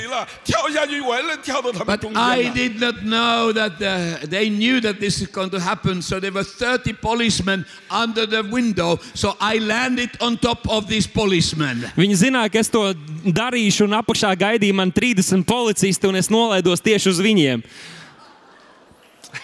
[1.70, 2.56] 跳下去，完了跳到他们 But 中 I 间了。
[2.56, 6.02] did not know that uh, they knew that this is going to happen.
[6.02, 9.00] So there were 30 policemen under the window.
[9.14, 11.86] So I landed on top of these policemen.
[11.96, 12.94] Viņi zināja, ka es to
[13.26, 17.64] darīšu, un apakšā gaidīja man 30 policisti, un es nolaidos tieši uz viņiem.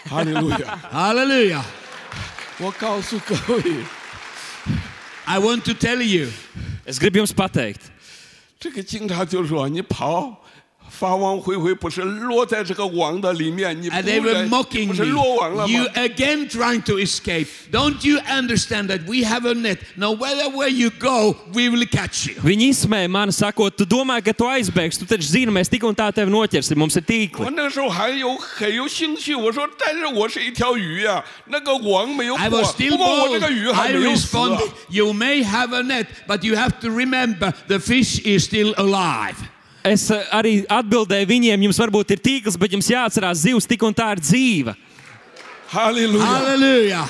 [0.09, 0.79] 哈利路亚！
[0.91, 1.63] Hallelujah.
[2.59, 3.63] 我告诉各位，
[5.25, 6.29] I want to tell you,
[6.85, 7.81] Es gribu jums pateikt,
[8.59, 10.43] 这个警察就说：“你跑，
[10.89, 15.73] 法王恢恢不是落在这个网的里面，你不 And they were 然 mocking 不是落网了 me.
[15.73, 15.89] You 吗？
[15.95, 17.47] again trying to escape.
[17.71, 19.79] Don't you understand that we have a net?
[19.95, 22.35] No matter where you go, we will catch you.
[22.43, 24.99] Viņi izsmēja mani, sakot, tu domā, ka tu aizbēgsi.
[24.99, 26.77] Tu taču zini, mēs tik un tā tevi noķersim.
[26.77, 33.47] Mums ir 我 tīkli.那时候还有很有兴趣，我说，但是我是一条鱼呀、那个网没有 I 破 was，still 不过我这 bold.
[33.47, 37.79] 个鱼还 I 没有死、啊 responded, You may have a net, but you have to remember the
[37.79, 39.37] fish is still alive.
[39.92, 43.94] es eh, arī atbildēju viņiem, jums varbūt ir tīkls, bet jums jāatcerās, zivs tik un
[43.96, 44.76] tā ir dzīva.
[45.72, 46.26] Halleluja!
[46.26, 47.06] Halleluja.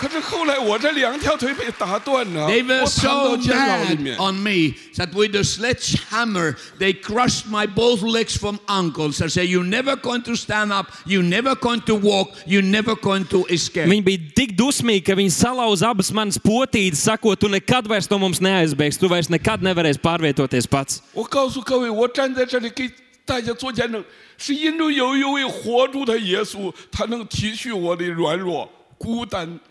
[0.00, 4.16] 可是后来我这两条腿被打断了， They 我 were 躺到 so 监牢里 mad 面。
[4.18, 9.22] on me that with a sledgehammer they crushed my both legs from ankles.
[9.22, 12.94] I said, You're never going to stand up, you're never going to walk, you're never
[12.94, 13.88] going to escape.
[13.88, 18.18] Viņi bija tik dusmīgi, ka viņi salauza abas manas potītes, sakot, tu nekad vairs no
[18.18, 21.00] mums neaizbēgsi, tu vairs nekad nevarēsi pārvietoties pats.
[21.14, 22.90] 我告诉各位，我站在这里给
[23.24, 24.04] 大家做见证，
[24.36, 29.69] 是因为有一位活着的耶稣，他能体恤我的软弱、孤单、需 And 要。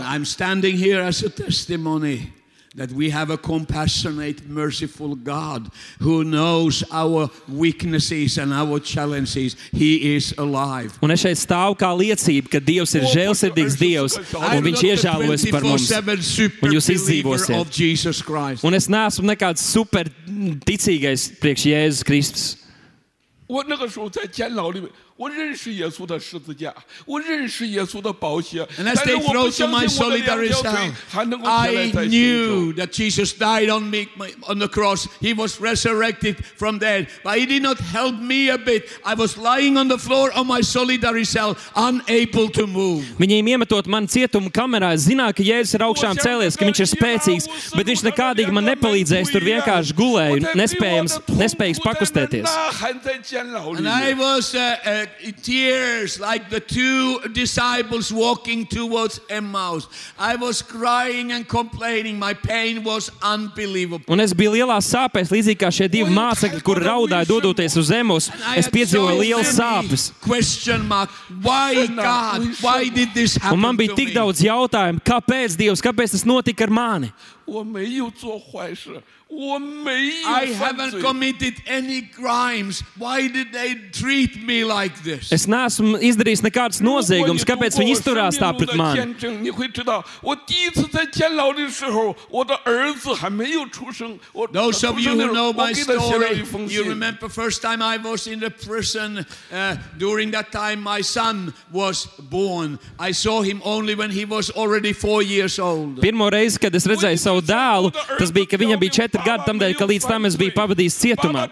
[0.00, 2.32] I'm standing here as a testimony
[2.74, 9.56] that we have a compassionate, merciful God who knows our weaknesses and our challenges.
[9.72, 10.92] He is alive.
[11.02, 14.80] Un es šeit stāvu kā liecība, ka Dievs ir žēlsirdīgs Dievs I'm un Viņš not
[14.82, 15.88] the ižēlojas par mums.
[15.90, 17.58] 24/7 super Un jūs believer izdzīvosiet.
[17.60, 18.64] of Jesus Christ.
[18.64, 20.04] Un es neesmu nekāds super
[20.68, 22.56] ticīgais priekš Jēzus Kristus.
[23.48, 24.90] 我那个时候在监牢里面，
[25.22, 26.72] 我认识耶稣的十字架，
[27.04, 31.90] 我认识耶稣的宝血， And as 但是 they 我不 throw to 相 my 信我的两 solitary 条腿 cell, 还能够起来 I
[31.90, 32.02] 在行走。
[32.02, 34.06] knew that Jesus died on me
[34.46, 35.08] on the cross.
[35.20, 38.84] He was resurrected from dead, but He did not help me a bit.
[39.04, 43.02] I was lying on the floor of my solitary cell, unable to move.
[43.18, 46.90] Viņiem iemetot man cietuma kamerā, es zināju, ka Jēzus ir augšām cēlies, ka viņš ir
[46.94, 49.34] spēcīgs, bet viņš nekādīgi man nepalīdzēs.
[49.34, 52.46] Tur vienkārši gulēju, nespējams, nespējīgs pakustēties.
[52.46, 54.18] 呐喊在监牢里 And I 面。
[54.18, 55.06] was uh, uh,
[55.41, 59.87] tears like the two disciples walking towards Emmaus.
[60.17, 62.19] I was crying and complaining.
[62.19, 64.05] My pain was unbelievable.
[64.13, 68.57] Un es biju lielā sāpēs, līdzīgi kā šie divi mācekļi, kuri raudāja dodoties uz I
[68.59, 70.11] Es piedzīvoju lielas sāpes.
[70.23, 71.09] Question mark.
[71.41, 72.47] Why God?
[72.61, 76.67] Why did this happen Un man bija tik daudz jautājumu, kāpēc Dievs, kāpēc tas notika
[76.67, 77.13] ar mani?
[77.44, 81.00] 我没有做坏事，我没 I 有犯 haven't 罪。
[81.00, 82.82] committed any crimes.
[82.98, 85.32] Why did they treat me like this?
[85.32, 88.60] Es neesmu izdarījis nekādus 如果你 noziegumus, 读 kāpēc 过 viņi 我 izturās 生 tā 命
[88.60, 88.94] pret 路的 mani?
[88.94, 94.18] 见证，你会知道，我第一次在监牢的时候，我的儿子还没有出生。
[94.32, 96.84] 我 Those 他 of 出 you 生的 who 时候 know 我 my 给他写了一 story, 封 you
[96.84, 96.92] 信。
[96.92, 99.24] remember first time I was in the prison.
[99.50, 102.78] Uh, during that time, my son was born.
[102.98, 106.00] I saw him only when he was already four years old.
[106.00, 109.43] Pirmo reizi, kad es redzēju savu savu dēlu, tas bija, ka viņam bija četri gadi,
[109.47, 111.47] tamdēļ, ka līdz tam es biju pavadījis cietumā.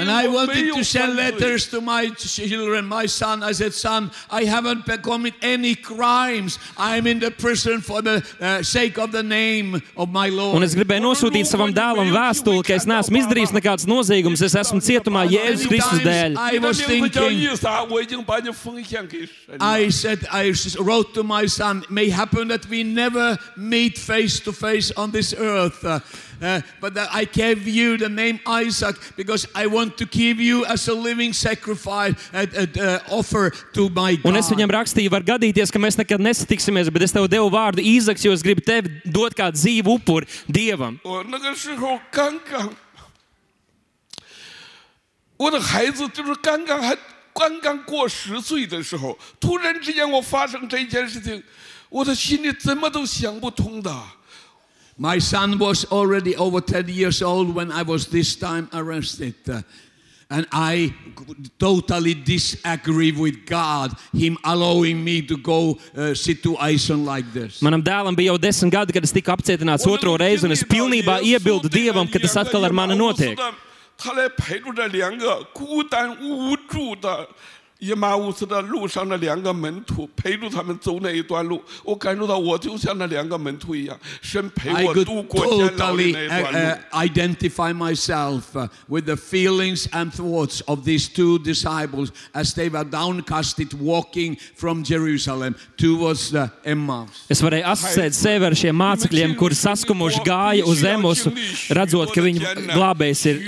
[0.00, 3.42] And I wanted to send letters to my children, my son.
[3.42, 6.58] I said, son, I haven't committed any crimes.
[6.76, 10.56] I'm in the prison for the uh, sake of the name of my Lord.
[10.56, 14.80] Un es gribēju nosūtīt savam dēlam vēstuli, ka es neesmu izdarījis nekāds noziegums, es esmu
[14.84, 16.38] cietumā Jēzus Kristus dēļ.
[16.38, 17.40] I was thinking,
[19.60, 23.09] I said, I wrote to my son, may happen that we never
[23.55, 25.83] meet face to face on this earth.
[25.83, 25.99] uh,
[26.41, 30.65] uh, but that I gave you the name Isaac because I want to give you
[30.65, 34.57] as a living sacrifice, uh, uh, uh, offer to my Un es God.
[34.57, 38.33] viņam rakstīju, var gadīties, ka mēs nekad nesatiksimies, bet es tev devu vārdu Īzaks, jo
[38.35, 40.99] es gribu tevi dot kā dzīvu upuri Dievam.
[41.03, 42.75] 我那个时候刚刚，
[45.37, 46.97] 我的孩子就是刚刚还
[47.33, 51.41] 刚刚过十岁的时候，突然之间我发生这件事情，
[51.89, 53.91] 我的心里怎么都想不通的。
[54.97, 59.35] My son was already over 10 years old when I was this time arrested.
[59.49, 59.61] uh,
[60.29, 60.93] and I
[61.59, 67.61] totally disagree with God, Him allowing me to go uh, situation like this.
[67.61, 71.19] Manam dēlam bija jau desmit gadi, kad es tiku apcietināts otro reizi, un es pilnībā
[71.21, 73.37] iebildu Dievam, ka tas atkal ar mani notiek.
[73.97, 77.25] 他来陪住这两个孤单无助的
[77.79, 86.59] 以马乌斯的路上的两个门徒，陪住他们走那一段路，我感受到我就像那两个门徒一样，神陪 I 我 could 度过监牢的 totally 那一 uh, 段路
[86.93, 92.85] uh,。identify myself uh, with the feelings and thoughts of these two disciples as they were
[92.85, 97.27] downcasted walking from Jerusalem towards the Emmaus.
[97.29, 101.27] Es varēju asociēt sevi ar šiem mācekļiem, kuri saskumuši gāja uz zemes,
[101.69, 102.39] redzot, ka viņu
[102.71, 103.43] glābējs ir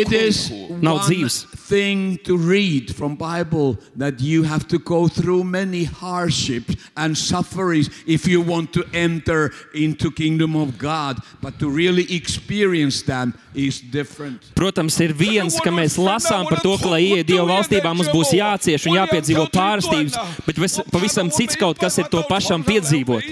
[0.00, 0.80] It is ir.
[0.80, 1.44] Nav one dzīves.
[1.68, 7.17] thing to read from Bible Bible that you have to go through many hardships and
[7.17, 13.33] sufferings if you want to enter into kingdom of God, but to really experience them
[13.53, 14.41] is different.
[14.55, 18.33] Protams, ir viens, ka mēs lasām par to, ka, lai ieiet Dieva valstībā, mums būs
[18.37, 23.27] jācieš un jāpiedzīvo pārstības, bet vis, pavisam cits kaut kas ir to pašam piedzīvot.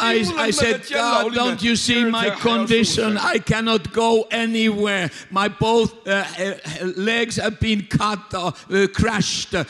[0.00, 3.16] I, I said, God, don't you see my condition?
[3.16, 5.10] I cannot go anywhere.
[5.30, 6.54] My both uh, uh,
[6.96, 9.20] legs have been cut, uh, going
[9.50, 9.64] To,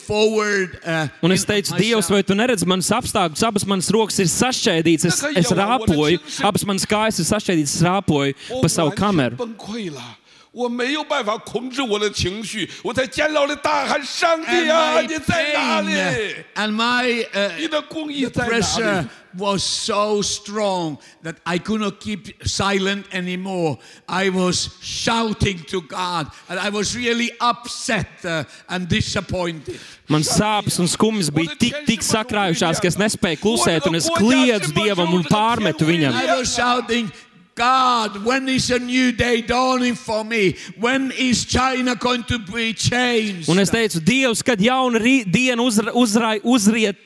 [0.00, 3.44] forward, uh, un es teicu, Dievs, vai tu neredzi manas apstākļus?
[3.44, 8.60] Abas manas rokas ir sašķēdītas, es, es rāpoju, abas manas kājas ir sašķēdītas, es rāpoju
[8.62, 9.40] pa savu kameru.
[10.53, 10.53] 崩溃了。
[10.53, 15.93] 我没有办法控制我的情绪，我在监牢里大喊：“上 and 帝啊， my 你在哪 pain 里？
[15.93, 19.07] uh, and my uh, 你的公义 the 在哪 pressure 里？”
[19.37, 23.77] was so strong that I could not keep silent anymore.
[24.07, 29.79] I was shouting to God, and I was really upset uh, and disappointed.
[30.07, 34.73] Man sāpes un skumjas bija tik, tik sakrājušās, ka es nespēju klusēt, un es kliedzu
[34.73, 36.11] Dievam un pārmetu viņam.
[36.11, 37.11] I was shouting,
[37.54, 40.56] God, when is a new day dawning for me?
[40.78, 43.48] When is China going to be changed?
[43.48, 46.98] Un es teicu, Dievs, kad jauna diena uzra, uzrai, uzriet,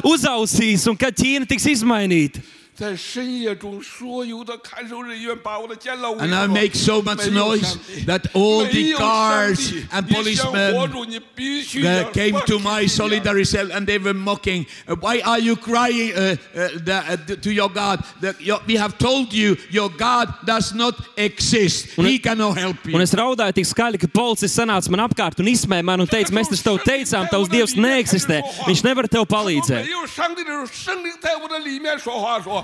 [0.00, 2.40] uzausīs, un kad Ķīna tiks izmainīta.
[2.79, 9.05] 在深夜中，所有的看守人员把我的监牢围 And I 住 make so much 没有 noise 上帝 that all 没 the 有上
[9.05, 13.43] guards 帝 and 你想活 policemen 住，你必须 uh, 要 came 放 to 弃 my 信仰 solitary
[13.43, 14.65] cell and they were mocking.
[14.87, 17.99] uh, Why are you crying uh, uh, the, uh, to your God?
[18.21, 21.97] The, your, we have told you your God does not exist.
[21.97, 23.01] He cannot help Un you.
[23.01, 26.47] es raudāju tik skaļi, ka policists sanāca man apkārt un izsmēja mani un teica, mēs
[26.47, 28.39] taču tev teicām, tavs Dievs neeksistē.
[28.71, 29.83] Viņš nevar tev 他说 palīdzēt.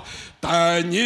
[0.00, 0.96] 说：“但你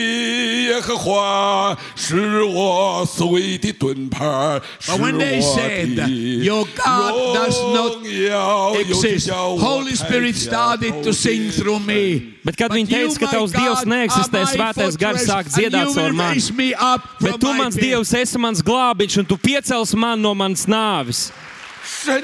[0.65, 6.09] 耶和华是我所谓的盾牌，是 But 我 when they said, 的
[6.45, 9.11] "Your God does not 荣耀 Exist.
[9.13, 12.35] 又叫我 Holy Spirit 抬 started 脚 to sing through me.
[12.45, 14.97] Bet kad But viņi you, teica, ka my tavs Dievs God, neeksistē, are my svētais
[14.99, 16.35] gars fortress, sāk and dziedāt you caur will mani.
[16.35, 17.85] raise me up from Bet tu, my mans pit.
[17.85, 21.31] Dievs, esi mans glābiņš, un tu piecels man no manas nāves.
[21.85, 22.23] 神。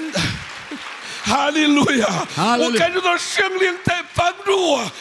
[1.24, 2.28] Hallelujah.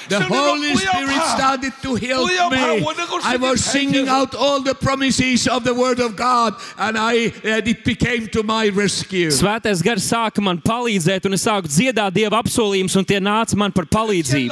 [0.09, 2.85] The Holy Spirit started to help me.
[3.25, 7.85] I was singing out all the promises of the Word of God and I, it
[7.85, 9.31] became to my rescue.
[9.31, 13.73] Svētais gars sāka man palīdzēt un es sāku dziedāt Dieva apsolījumus un tie nāca man
[13.73, 14.49] par palīdzību.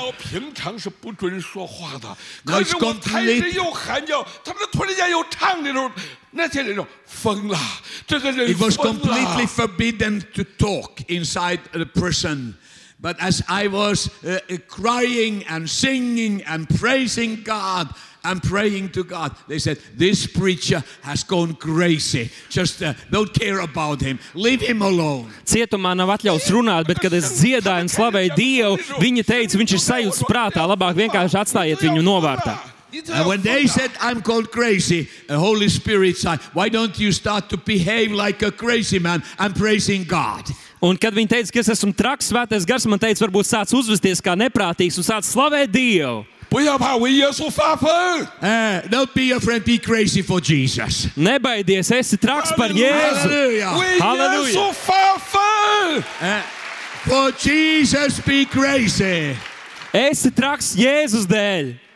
[2.47, 3.45] No, it's complete.
[8.51, 12.57] It was completely forbidden to talk inside the prison.
[13.01, 19.05] But as I was uh, uh, crying and singing and praising God and praying to
[19.05, 22.31] God, they said, This preacher has gone crazy.
[22.51, 24.19] Just uh, don't care about him.
[24.35, 25.31] Leave him alone.
[25.45, 29.85] Cietumā nav atļauts runāt, bet kad es dziedāju un slavēju Dievu, viņi teica, viņš ir
[29.85, 30.67] sajūts prātā.
[30.67, 32.59] Labāk vienkārši atstājiet viņu novārtā.
[32.91, 37.51] And when they said, I'm called crazy, the Holy Spirit said, Why don't you start
[37.51, 39.23] to behave like a crazy man?
[39.39, 40.49] I'm praising God.
[40.81, 44.23] Un kad viņi teica, ka es esmu traks, svētais gars man teica, varbūt sāc uzvesties
[44.23, 46.25] kā neprātīgs un sāc slavēt Dievu.
[46.49, 46.65] Uh,
[48.89, 51.09] don't be afraid, be crazy for Jesus.
[51.13, 53.61] Nebaidies, esi traks par Jēzu.
[54.01, 54.73] Halleluja!
[55.37, 56.43] Uh, eh,
[57.05, 59.37] for Jesus be crazy.
[59.93, 61.88] Esi traks Jēzus dēļ.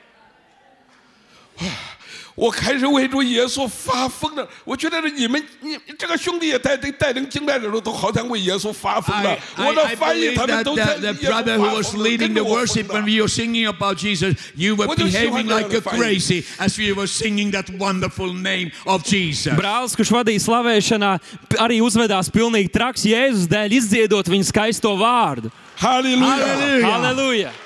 [2.36, 4.48] 我开始为主耶稣发疯了。
[4.64, 9.66] 我觉得你们，你这个兄弟也带领带领敬拜的时候，都好像为耶稣发疯了 I,。
[9.66, 11.88] 我的 I, I 翻译 believe 他们 that 都在 the, 耶 the 稣 brother who 发 was
[11.88, 13.06] 疯了， leading 跟 the 着我 worship 疯 when 了。
[13.08, 15.80] we were singing about Jesus, you were What do you see behaving when like you're
[15.80, 16.00] a fighting?
[16.00, 19.58] crazy as we were singing that wonderful name of Jesus.
[19.58, 25.50] Brālis, kurš vadīja slavēšanā, p- arī uzvedās pilnīgi traks Jēzus dēļ, izdziedot viņa skaisto vārdu.
[25.76, 26.38] 哈利路亚！
[26.38, 26.86] Hallelujah.
[26.86, 27.61] Halleluja!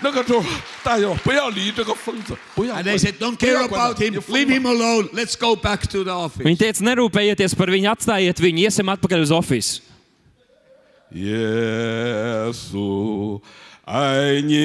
[0.00, 0.42] 那个时候，
[0.82, 5.08] 大友不要理这个疯子，不要 And 管 they said, Don't 不要 care 管他 about him, 你疯 leave 了 him alone,
[5.14, 6.44] let's go back to the office.
[6.44, 9.80] Viņi teica, nerūpējieties par viņu, atstājiet viņu, iesim atpakaļ uz oficiālu.
[11.14, 13.40] 耶稣
[13.91, 14.59] Они...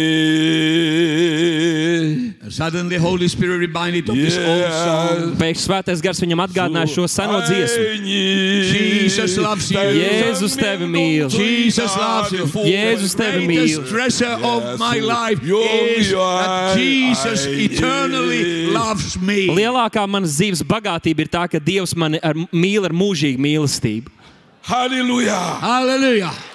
[2.50, 5.32] Suddenly Holy Spirit reminded of this old song.
[5.40, 8.04] Pēc svētais gars viņam atgādināja šo seno dziesmu.
[8.04, 9.80] Jesus loves you.
[9.80, 11.32] Jēzus tevi mīl.
[11.32, 12.44] Jesus loves you.
[12.68, 13.80] Jēzus tevi mīl.
[13.80, 19.48] The treasure of my life is that Jesus eternally loves me.
[19.48, 24.12] Lielākā manas dzīves bagātība ir tā, ka Dievs mani ar, mīl ar mūžīgu mīlestību.
[24.68, 25.40] Halleluja!
[25.64, 26.53] Halleluja!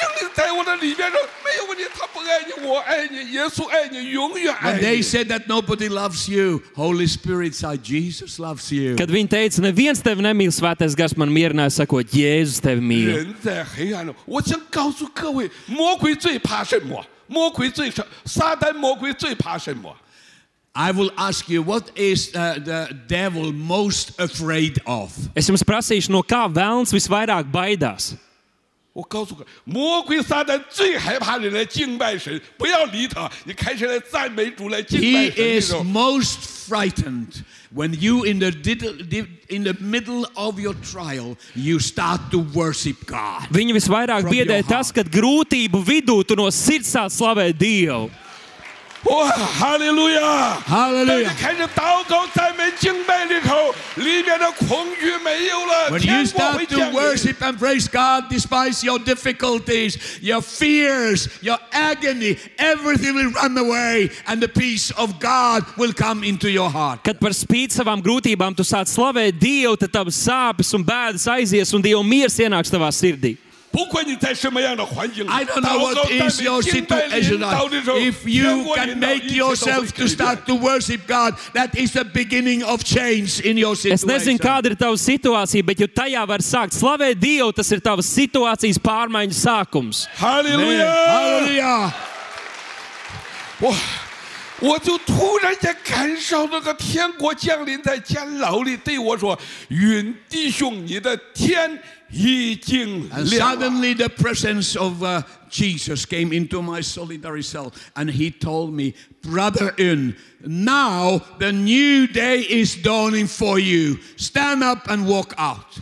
[0.00, 5.02] 灵在 在我的里面说没有问题，他不爱你，我爱你，耶稣爱你，永远爱 When they 你。
[5.02, 8.96] said that nobody loves you, Holy Spirit said, Jesus loves you.
[8.96, 13.06] Kad viņi teica, neviens tevi nemīl, svētais gars man mierināja, sakot, Jēzus tevi mīl.
[13.14, 17.04] 人在黑暗中，我想告诉各位，魔鬼最怕什么？
[17.26, 19.96] 魔鬼最sợ，撒旦魔鬼最怕什么？
[20.78, 25.10] I will ask you, what is uh, the devil most afraid of?
[25.34, 28.12] Es jums prasīšu, no kā vēlns visvairāk baidās.
[28.92, 37.42] 我告诉各位，魔鬼撒旦最害怕人来敬拜神，不要理他，你开始来赞美主，来敬 He 拜神的 is 时候， most frightened
[37.74, 42.38] when you, in the, diddle- di- in the middle of your trial, you start to
[42.54, 43.46] worship God.
[43.52, 48.08] Viņu visvairāk From biedē your tas, kad grūtību vidū tu no sirds sāc slavēt Dievu.
[49.04, 50.58] 哇，哈利路亚！
[50.66, 56.89] Hallelujah 当你开始祷告、赞美、敬拜里头，里面的恐惧没有了， When 天 you 国会 start to 降临。
[56.90, 56.90] to
[57.21, 64.09] worship and praise God despite your difficulties, your fears, your agony, everything will run away
[64.27, 67.03] and the peace of God will come into your heart.
[67.03, 71.73] Kad par spīti savām grūtībām tu sāc slavēt Dievu, tad tavas sāpes un bēdas aizies
[71.73, 73.37] un Dieva miers ienāks tavā sirdī.
[73.72, 77.76] 不管你在什么样的环境， I don't know 祷告 what 赞 is 美 your 敬拜 situation 领导 like.
[77.76, 80.54] 的时候， If 天 you 国 can 领导 make 一切都会 yourself 改 to start 变 to
[80.66, 84.38] worship God, that is the beginning of change in your Es nezinu, situation.
[84.38, 88.78] kāda ir tava situācija, bet ja tajā var sākt slavēt Dievu, tas ir tavas situācijas
[88.80, 90.06] pārmaiņu sākums.
[90.16, 90.88] 哈利路 Man, 亚！
[91.20, 91.92] hallelujah.
[93.60, 93.74] 哇！
[94.60, 101.78] 我就突然间感受那个天国降临在监牢里，对我说：“允弟兄，你的天
[102.13, 108.73] And suddenly the presence of uh, Jesus came into my solitary cell and he told
[108.73, 113.97] me, Brother Un, now the new day is dawning for you.
[114.17, 115.79] Stand up and walk out.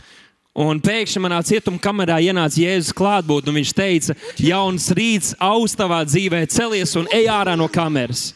[0.60, 6.98] Un pēkšņi manā cietumkamerā ienāca Jēzus klātbūtne, un viņš teica, jauns rīts austavā dzīvē celies
[7.00, 8.34] un ej ārā no kameras.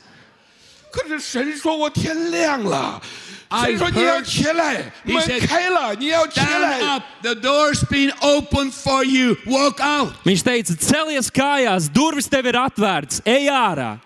[3.53, 6.81] 可是神说我天亮了， I 神说你要 heard- 起来， He 门 said, 开了，你要起 Stand 来。
[6.81, 7.03] up.
[7.23, 9.37] The door's been opened for you.
[9.47, 10.13] Walk out.
[10.25, 13.99] Viņš teica, celies kājās, durvis tev ir atvērtas, ej ārā.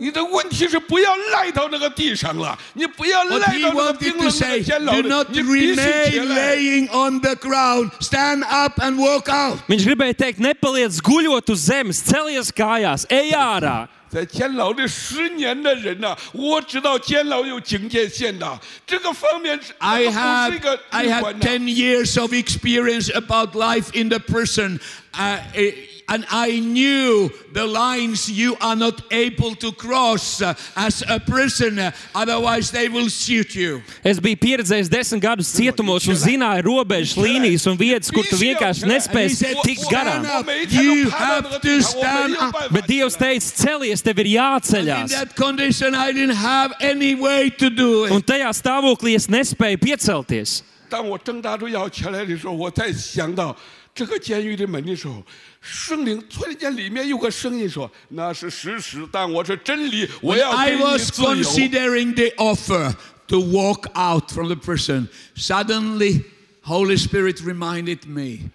[0.00, 5.80] 你的问题是不要赖到那个地上了，你不要 What 赖 he 到那个 wanted 冰 to 冷的 say, 监牢 do 里， not 你必须起
[5.80, 6.56] remain 来。
[6.56, 7.90] laying on the ground.
[7.98, 9.58] Stand up and walk out.
[9.68, 13.88] Viņš gribēja teikt, nepaliec guļot uz zemes, celies kājās, ej ārā.
[14.12, 23.90] 在监牢里十年的人呐、我知道监牢有警戒线的，这个方面是 I 那个不是 had 一个 I 旅 had 馆呐 ten years of experience about life
[23.92, 24.80] in the prison,
[25.12, 25.74] uh, eh,
[26.10, 31.92] and I knew the lines you are not able to cross uh, as a prisoner.
[32.14, 33.82] Otherwise, they will shoot you.
[34.02, 38.82] Es biju pieredzējis desmit gadus cietumos un zināju robežas līnijas un vietas, kur tu vienkārši
[38.84, 40.24] And he nespēsi said, tikt "Stand garām.
[40.24, 40.36] up.
[40.38, 42.52] 我每一天 You 都趴到那 have 个 to 地上，我没 stand 有 up.
[42.52, 45.08] 办法 Bet Dievs teica, celies, tev ir In jāceļās.
[45.10, 48.26] that condition, I didn't have any way to do Un it.
[48.26, 50.62] tajā stāvoklī es nespēju piecelties.
[50.88, 53.54] 当我挣扎着要起来的时候，我才想到
[53.94, 55.22] 这个监狱的门的时候，
[55.60, 62.94] 圣灵突然间里面有个声音说：“那是事实，但我是真理，我 When 要 I 给你 was 自由。” considering the offer
[63.26, 66.24] to walk out from the prison, suddenly
[66.62, 68.50] Holy Spirit reminded me.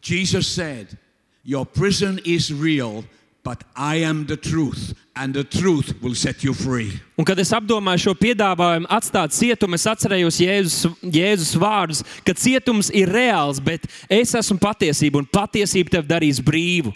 [0.00, 0.98] Jesus said,
[1.44, 3.04] Your prison is real,
[3.46, 7.00] but I am the truth, and the truth will set you free.
[7.18, 12.90] Un, kad es apdomāju šo piedāvājumu atstāt cietumu, es atcerējos Jēzus, Jēzus vārdus, ka cietums
[12.94, 16.94] ir reāls, bet es esmu patiesība, un patiesība tev darīs brīvu.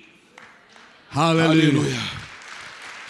[1.10, 1.48] Hallelujah.
[1.48, 1.98] 哈利路亚！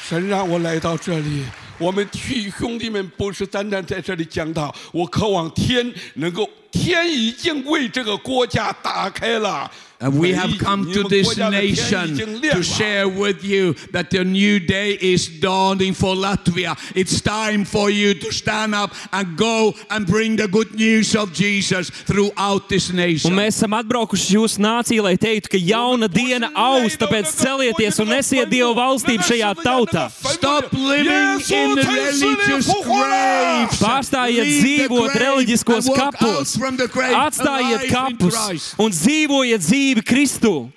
[0.09, 1.45] 神让我来到这里，
[1.79, 9.71] 我们弟兄弟们不是单单在这里讲道，我渴望天能够，天已经为这个国家打开了。
[10.02, 14.98] And we have come to this nation to share with you that a new day
[15.00, 16.76] is dawning for Latvia.
[16.96, 21.34] It's time for you to stand up and go and bring the good news of
[21.34, 23.30] Jesus throughout this nation.
[23.30, 28.10] Un mēs esam atbraukuši jūsu nāciju, lai teiktu, ka jauna diena aus, tāpēc celieties un
[28.16, 30.08] nesiet Dievu valstību šajā tautā.
[30.10, 33.78] Stop living in religious graves.
[33.78, 36.58] Pārstājiet dzīvot reliģiskos kapos.
[36.58, 40.71] Atstājiet kapus un dzīvojiet dzīvi Kristu.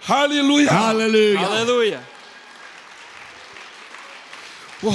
[0.00, 0.92] 哈利路亚！
[0.92, 1.38] Hallelujah.
[1.38, 1.98] Halleluja!
[4.82, 4.94] 我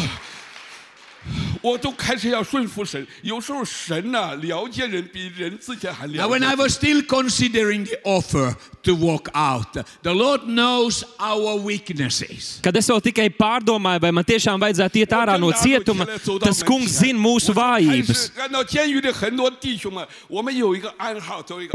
[1.61, 3.05] 我都开始要顺服神。
[3.21, 6.61] 有时候神呐、了解人比人自己还 Now, 了 when I 解。
[6.61, 12.59] was still considering the offer to walk out, the Lord knows our weaknesses.
[12.63, 16.05] Kad es vēl tikai pārdomāju, vai man tiešām vajadzētu iet ārā no cietuma,
[16.39, 18.13] tas kungs zina mūsu 还 vājības.
[18.13, 21.73] 是按照监狱的很多弟兄们，我们有一个暗号，有一个，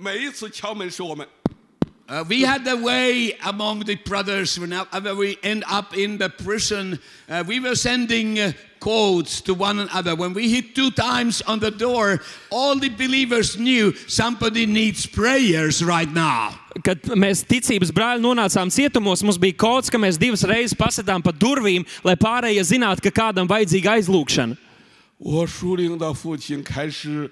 [0.00, 1.26] 每一次敲门是我们，
[2.08, 7.00] Uh, we had a way among the brothers whenever we end up in the prison.
[7.28, 10.14] Uh, we were sending uh, codes to one another.
[10.14, 15.82] When we hit two times on the door, all the believers knew somebody needs prayers
[15.82, 16.54] right now.
[16.84, 21.32] Kad mēs ticības brāļi nonācām cietumos, mums bija kods, ka mēs divas reizes pasitām pa
[21.34, 24.56] durvīm, lai pārējie zinātu, ka kādam vajadzīga aizlūgšana.
[25.18, 27.28] 我属灵的父亲开始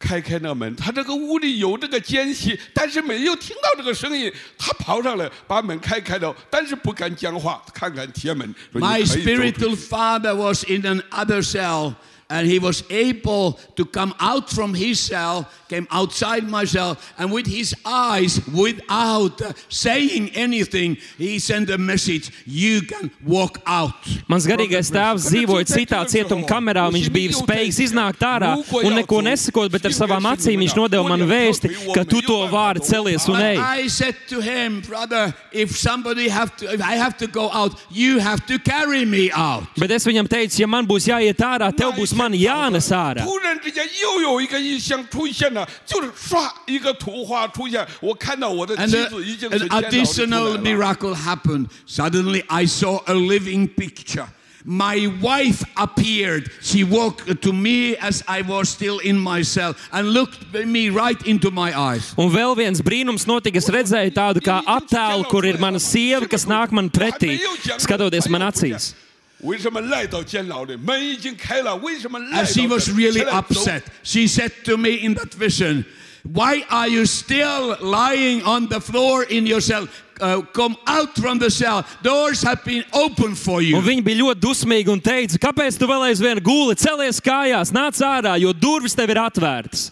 [0.00, 8.52] 开开那门，他这个屋里有这个间隙，但是没有听到这个声音，他跑上来把门开开了，但是不敢讲话，看看铁门。
[8.72, 11.94] 说 My spiritual father was in another cell.
[12.30, 17.32] And he was able to come out from his cell, came outside my cell, and
[17.32, 24.06] with his eyes, without saying anything, he sent a message You can walk out.
[24.30, 28.52] Mans garīgais tēvs dzīvoja citā cietuma kamerā, viņš bija spējīgs iznākt ārā
[28.84, 32.82] un neko nesakot, bet ar savām acīm viņš nodeva man vēsti, ka tu to vari
[32.86, 33.58] celies un ej.
[33.58, 37.74] I said to him, Brother, if somebody have to, if I have to go out,
[37.90, 39.66] you have to carry me out.
[39.78, 43.23] Bet es viņam teicu, ja man būs jāiet ārā, tev būs man jānes ārā.
[43.23, 50.59] 突然之间又有一个意象出现了，就是唰一个图画出现，我看到我的 And 妻 a- 子已经 an 是监牢里出 additional 来了。
[50.59, 51.67] miracle happened.
[51.87, 54.27] Suddenly, I saw a living picture.
[54.67, 56.49] My wife appeared.
[56.59, 61.21] She walked to me as I was still in my cell and looked me right
[61.23, 62.15] into my eyes.
[62.17, 63.57] Un vēl viens brīnums notika.
[63.57, 67.37] Es redzēju tādu kā attēlu, kur ir mana sieva, kas nāk man pretī,
[67.77, 68.95] skatoties man acīs.
[69.39, 70.75] 为什么赖到监牢里？
[70.77, 73.81] 门已经开了，为什么赖 And 到 she 这 was 里 really 起来走 upset.
[74.03, 75.85] She said to me in that vision,
[76.33, 79.87] Why are you still lying on the floor in your cell?
[80.19, 81.85] Uh, come out from the cell.
[82.01, 83.77] Doors have been opened for you.
[83.77, 87.99] Un viņi bija ļoti dusmīgi un teica, kāpēc tu vēl aizvien guli, celies kājās, nāc
[88.01, 89.91] ārā, jo durvis tev ir atvērtas.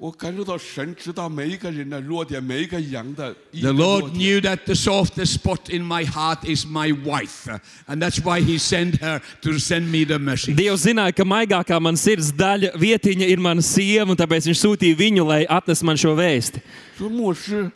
[0.00, 4.18] 我感受到神知道每一个人的弱点，每一个羊的一 The 个弱 Lord 点。
[4.18, 8.42] knew that the softest spot in my heart is my wife, uh, and that's why
[8.42, 10.54] He sent her to send me the message.
[10.54, 14.98] Dievs zināja, ka maigākā man sirds daļa vietiņa ir mana sieva, un tāpēc viņš sūtīja
[15.00, 16.60] viņu, lai atnes man šo vēsti.
[16.98, 17.72] 说牧师，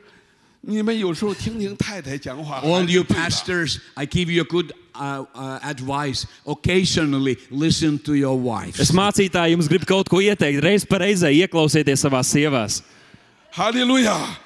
[0.60, 2.60] 你们有时候听听太太讲话。
[2.60, 6.25] All 还是 you 对的 pastors, I give you a good uh, uh, advice.
[6.45, 8.79] Occasionally, listen to your wives.
[8.79, 10.63] Es mācītāji jums gribu kaut ko ieteikt.
[10.63, 12.81] Reiz pa reizē ieklausieties savās sievās.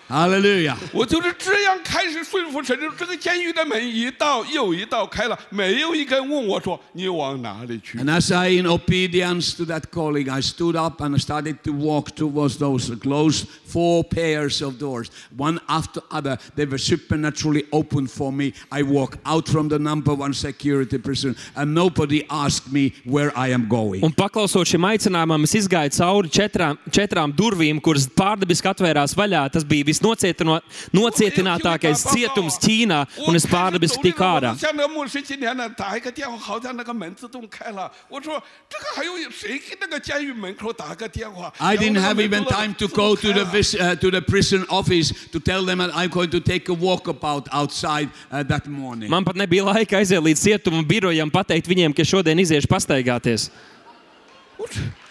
[0.08, 0.74] 哈利路亚！
[0.74, 0.90] Hallelujah.
[0.92, 2.78] 我就是这样开始顺服神。
[2.98, 7.98] 这个监狱的门一道又一道开了，没有一个人问我说你往哪里去。
[7.98, 12.14] And as I, in obedience to that calling, I stood up and started to walk
[12.14, 16.38] towards those closed four pairs of doors, one after other.
[16.54, 18.52] They were supernaturally opened for me.
[18.70, 23.48] I walked out from the number one security prison, and nobody asked me where I
[23.48, 24.04] am going.
[24.04, 29.48] Un paklausot šim aicinājumam, es izgāju cauri četrām, četrām durvīm, kuras pārdabiski atvērās vaļā.
[29.50, 30.60] Tas bija visnocietino-
[30.92, 34.56] nocietinātākais cietums Ķīnā, un es pārdabiski tiku ārā.
[34.56, 37.90] 像那个牧师今天呢，打一个电话，好像那个门自动开了。
[38.08, 43.40] 我说这个还有谁给那个监狱门口打个电话 I didn't 然后 have 那个 even 门自动 time to 自 go 动 to 开 the,
[43.40, 46.68] 了 vis- uh, to the prison office to tell them that I'm going to take
[46.68, 49.10] a walkabout outside uh, that morning.
[49.10, 53.50] Man pat nebija laika aiziet līdz cietuma birojam, pateikt viņiem, ka šodien iziešu pastaigāties.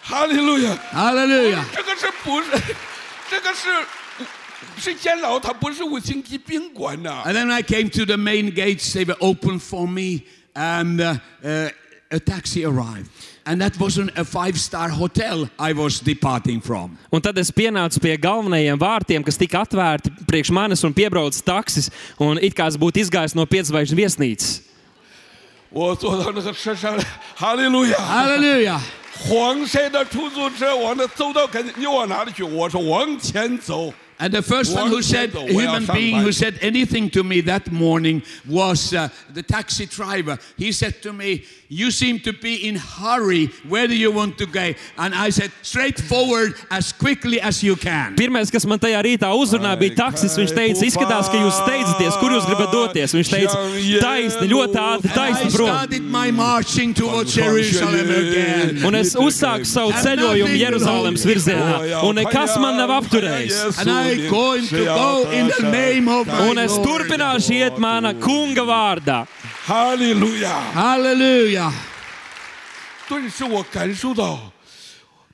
[0.02, 0.76] 哈利路亚！
[0.92, 1.64] Hallelujah.
[1.74, 2.50] 这个是不是？
[3.30, 3.68] 这个是
[4.78, 10.22] 是监牢，它不是五星级宾馆呐、 And then I came to the main gates, they were open for me,
[10.54, 11.70] and uh, uh,
[12.10, 13.06] a taxi arrived.
[13.46, 16.96] And that wasn't a five star hotel I was departing from.
[17.12, 21.90] Un tad es pienācu pie galvenajiem vārtiem, kas tika atvērti priekš manis un piebraucis taksis.
[22.18, 24.62] Un it kā es būtu izgājis no piedzvaigžņu viesnīcas.
[25.68, 27.04] 我坐到那个车上了，
[27.34, 27.98] 哈利路亚！
[27.98, 28.80] Hallelujah.
[29.28, 32.42] 黄色的出租车往那走到跟前，你往哪里去？
[32.42, 33.92] 我说往前走。
[34.19, 37.71] And the first one who said, a human being who said anything to me that
[37.71, 40.37] morning was uh, the taxi driver.
[40.57, 43.45] He said to me, You seem to be in hurry.
[43.67, 44.73] Where do you want to go?
[44.97, 48.15] And I said, Straight forward as quickly as you can.
[48.15, 50.33] Pirmais, kas man tajā rītā uzrunāja, bija taksis.
[50.39, 53.13] Viņš teica, izskatās, ka jūs steidzaties, kur jūs gribat doties.
[53.13, 53.61] Viņš teica,
[54.01, 55.69] taisni, ļoti ātri, taisni prom.
[55.69, 58.83] started my marching towards Jerusalem again.
[58.89, 63.61] Un es uzsāku savu ceļojumu Jeruzalemes virzienā, un nekas man nav apturējis.
[64.08, 66.88] And I'm going to go in the name of my Un es Lord.
[66.88, 69.26] turpināšu iet mana kunga vārdā.
[69.66, 70.72] 哈利路亚！
[70.74, 71.70] Hallelujah.
[73.08, 74.38] 顿时我感受到，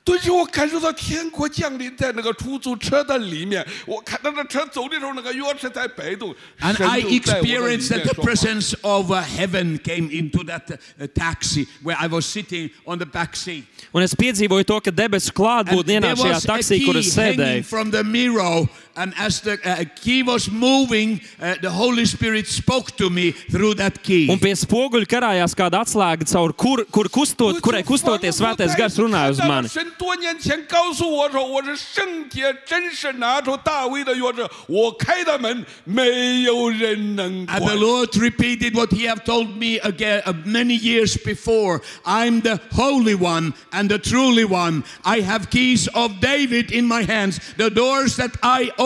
[0.05, 3.63] 顿时我感受到天国降临在那个出租车的里面。
[3.85, 10.43] 我看到那车走的时候，那个钥匙在摆动， And 神 I 就在我的里 experienced 面 that the 说话 presence of uh, heaven came into
[10.45, 13.65] that uh, taxi where I was sitting on the back seat.
[13.93, 16.93] Un es piedzīvoju to, ka debesu And klātbūtne there ienāk šajā was a taksī, kur
[16.93, 17.65] key es hanging sēdēju.
[17.65, 22.95] from the mirror and as the uh, key was moving, uh, the Holy Spirit spoke
[22.97, 24.29] to me through that key.
[24.29, 29.31] Un pie spoguļa karājās kāda atslēga, caur kur, kur kustot, kurai kustoties svētais gars runāja
[29.31, 29.67] uz mani.
[29.67, 37.79] 神多年前告诉我说，我是圣洁，真是拿出大卫的钥匙，我开的门，没有人能 And the 关。
[37.79, 41.81] Lord repeated what He have told me again uh, many years before.
[42.05, 44.83] I'm the Holy One and the truly One.
[45.03, 47.39] I have keys of David in my hands.
[47.57, 48.84] The doors that I open,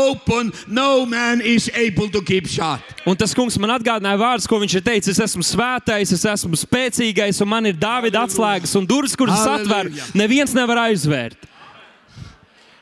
[0.66, 2.80] no man is able to keep shut.
[3.06, 5.18] Un tas kungs man atgādināja vārdus, ko viņš ir teicis.
[5.18, 9.90] Es esmu svētais, es esmu spēcīgais, un man ir Dāvida atslēgas un durvis, kuras atver.
[10.18, 11.49] Neviens nevar aizvērt.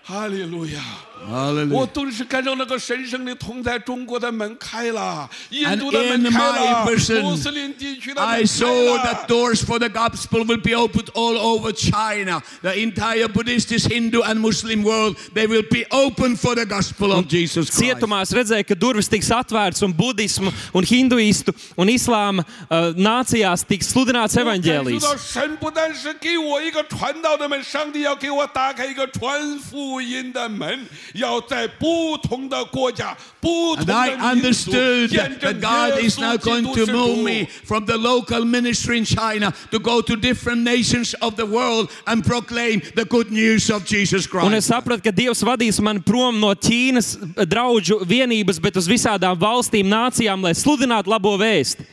[0.07, 0.82] 哈利路亚！
[1.26, 1.86] 我 Hallelujah.
[1.93, 9.28] 顿时感受那个神圣的同在，中国的门开了，印 And 度的门 in 开 my 了， person, 穆斯林地区的 I 门 saw 开 that 了。
[9.30, 12.41] doors for the gospel will be opened all over China.
[12.61, 17.30] The entire Buddhist, Hindu, and Muslim world, they will be open for the gospel of
[17.30, 17.80] Jesus Christ.
[17.80, 23.64] Cietumā es redzēju, ka durvis tiks atvērtas un budismu, un hinduistu un islāma uh, nācijās
[23.64, 25.01] tiks sludināts 我感受 evaņģēlijs.
[25.01, 36.76] 到神不但是给我一个传道的门，上帝要给我打开一个传福 音的门，要在不同的国家、不同 And I 的民族 understood 见证 that God 耶 is now 稣基 going 督
[36.76, 41.14] to 是 move 主 me。from the local ministry in China to go to different nations
[41.22, 44.70] of the world and proclaim the good news of Jesus Un es Christ.
[44.70, 50.41] sapratu, ka Dievs vadīs mani prom no Ķīnas draugu vienības, bet uz visādām valstīm, nācijām,
[50.41, 51.86] lai sludinātu labo vēstu,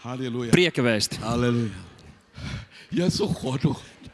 [0.00, 0.50] 哈利路亚！
[0.52, 1.18] prieka vēstu.
[1.20, 1.74] Hallelujah.
[2.90, 3.74] 耶稣活着。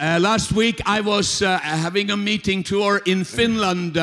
[0.00, 3.98] Uh, last week I was uh, having a meeting tour in Finland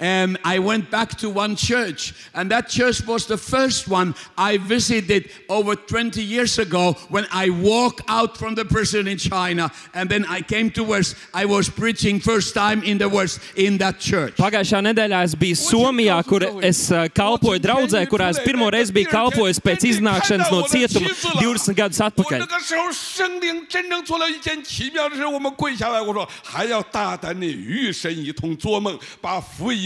[0.00, 4.14] uh, and I went back to one church, and that church was the first one
[4.36, 9.70] I visited over 20 years ago when I walked out from the prison in China,
[9.94, 11.14] and then I came to West.
[11.32, 14.34] I was preaching first time in the West in that church.
[14.36, 19.06] Pagājušā nedēļā es biju Somijā, kur es uh, kalpoju draudzē, kurā es pirmo reizi biju
[19.06, 22.38] kalpojis pēc iznākšanas no cietuma 20 gadus 我 atpakaļ.
[22.40, 29.85] 那个时候，圣灵真正做了一件奇妙的事，我们跪下来，我说还要大胆的与神一同做梦，把福音带进中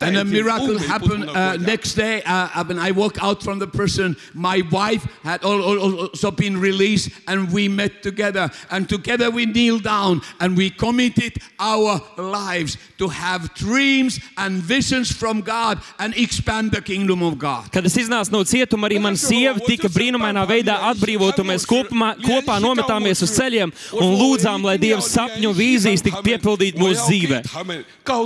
[0.00, 2.22] and a miracle happened uh, next day.
[2.24, 7.52] Uh, when I walk out from the prison, my wife had also been released, and
[7.52, 8.50] we met together.
[8.70, 15.10] And together we kneeled down and we committed our lives to have dreams and visions
[15.12, 17.70] from God and expand the kingdom of God.
[17.72, 21.44] Kad es iznācu no cietuma, arī mana sieva tika brīnumainā veidā atbrīvota.
[21.46, 27.06] Mēs kopumā, kopā nometāmies uz ceļiem un lūdzām, lai Dieva sapņu vīzijas tik piepildītu mūsu
[27.10, 27.42] dzīvē.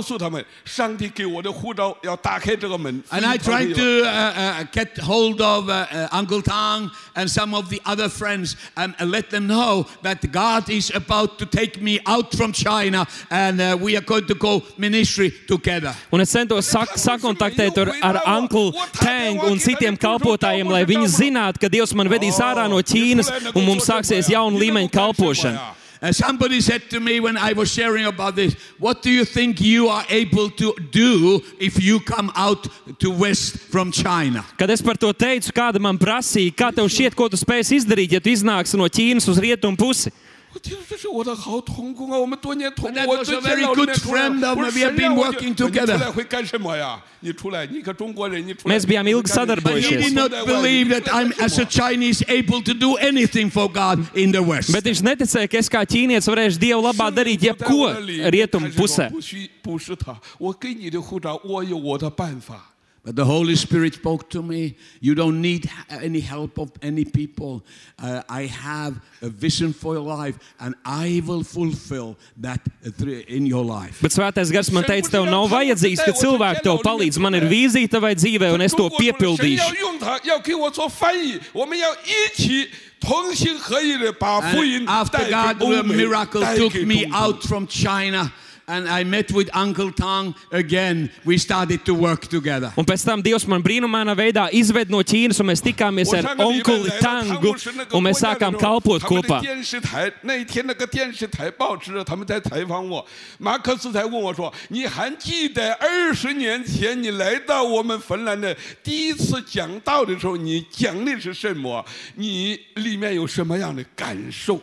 [0.00, 3.02] 告诉他们，上帝给我的护照要打开这个门。
[3.10, 7.54] And I tried to uh, uh, get hold of uh, uh, Uncle Tang and some
[7.54, 11.80] of the other friends and uh, let them know that God is about to take
[11.80, 15.94] me out from China and uh, we are going to go ministry together.
[16.12, 21.60] Un es centos sak sakontaktēt ar, ar Anklu Tangu un citiem kalpotājiem, lai viņi zinātu,
[21.60, 25.72] ka Dievs man vedīs ārā no Ķīnas un mums sāksies jauna līmeņa kalpošana.
[26.01, 29.61] Uh, somebody said to me when I was sharing about this, What do you think
[29.61, 32.67] you are able to do if you come out
[32.99, 34.43] to West from China?
[34.57, 38.15] Kad es par to teicu, kāda man prasīja, kā tev šķiet, ko tu spēsi izdarīt,
[38.17, 40.09] ja tu iznāksi no Ķīnas uz rietumu pusi.
[40.52, 44.58] 我听说这是我的好同工啊，我们多年同 But 工， that 我 was 最 a 近 very 老里 good 面出来 friend of
[44.58, 44.70] 我 mine.
[44.70, 45.98] 说 We have 神让 been 我就 working 我你 together.
[45.98, 47.02] 出来会干什么呀？
[47.20, 48.74] 你出来，你个中国人，你出来。
[48.78, 50.00] Mēs bijām ilgi But sadarbojušies.
[50.00, 53.98] he did not believe that I'm, as a Chinese, able to do anything for God
[54.16, 54.72] in the West.
[54.72, 57.92] Bet viņš neticēja, ka es kā ķīnietis varēšu Dievu labā darīt jebko
[58.30, 59.10] rietumu pusē.
[59.10, 62.69] 不需不是他，我给你的护照，我有我的办法。
[63.04, 64.74] But the Holy Spirit spoke to me.
[65.00, 67.62] You don't need any help of any people.
[68.02, 72.60] Uh, I have a vision for your life, and I will fulfill that
[72.98, 74.00] through- in your life.
[74.02, 77.20] Bet svētais gars man teica, tev nav vajadzīgs, ka cilvēki tev palīdz.
[77.20, 79.78] Man ir vīzija tavai dzīvē, un es to 中国神要 piepildīšu.
[79.78, 82.68] 用他，要给我做翻译，我们要一起
[82.98, 87.42] 同心合意的把福音 And 带 after 给 God, 欧 the 美， miracle 带 took 给 me 中东 out
[87.46, 88.32] from China.
[88.70, 91.10] and I met with Uncle Tang again.
[91.24, 92.72] We started to work together.
[92.76, 96.22] Un pēc tam Dievs man brīnumainā veidā izved no Ķīnas, un mēs tikāmies 我 ar
[96.22, 99.40] 上个礼拜 onkuli 来到汤 Tangu, 姆士那个 un 国 mēs 家的 sākām 时候 kalpot 他们的 kopā.
[99.40, 103.04] 电视台那一天那个电视台报纸他们在采访我，
[103.38, 111.84] 马克思才问我说：“你还记得二十年前你来到我们芬兰的第一次讲道的时候，你讲的是什么？
[112.14, 114.60] 你里面有什么样的感受？”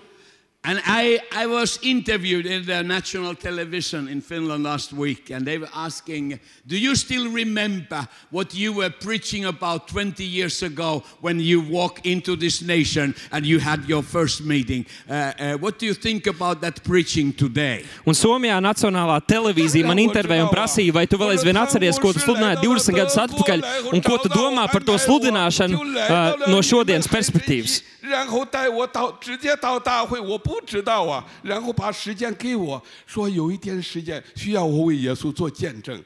[0.68, 5.58] And I, I was interviewed in the national television in Finland last week, and they
[5.58, 11.42] were asking, Do you still remember what you were preaching about 20 years ago when
[11.42, 14.86] you walked into this nation and you had your first meeting?
[15.10, 17.84] Uh, uh, what do you think about that preaching today?
[18.08, 22.24] Un Somijā Nacionālā televīzija man intervēja un prasīja, vai tu vēl aizvien atceries, ko tu
[22.24, 27.82] sludināji 20 gadus atpakaļ, un ko tu domā par to sludināšanu uh, no šodienas perspektīvas.
[28.04, 31.25] 然后带我到直接到大会，我不 不知道啊。
[31.43, 36.03] 然后把时间给我，说有一天时间需要我为耶稣做见证。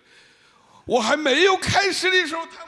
[0.84, 2.64] 我还没有开始的时候，他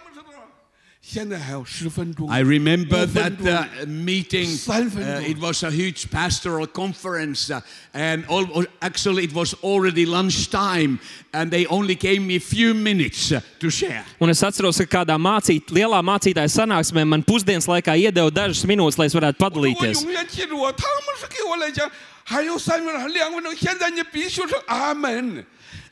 [2.28, 4.48] I remember that uh, meeting.
[4.68, 7.60] Uh, it was a huge pastoral conference, uh,
[7.92, 10.98] and all, actually, it was already lunchtime,
[11.32, 14.04] and they only gave me a few minutes uh, to share.
[14.20, 18.98] Un es atceros, ka kādā mācīt, lielā mācītāja sanāksmē man pusdienas laikā iedeva dažas minūtes,
[18.98, 20.04] lai es varētu padalīties.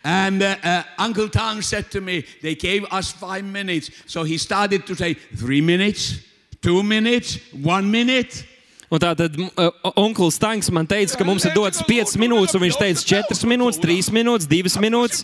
[0.05, 3.91] And uh, uh, Uncle Tom said to me, they gave us five minutes.
[4.07, 6.19] So he started to say, three minutes,
[6.61, 8.45] two minutes, one minute.
[8.93, 12.61] Un tā tad uh, onkulis Tanks man teica, ka mums ir dots 5 minūtes, un
[12.61, 15.23] viņš teica 4 minūtes, 3 minūtes, 2 minūtes.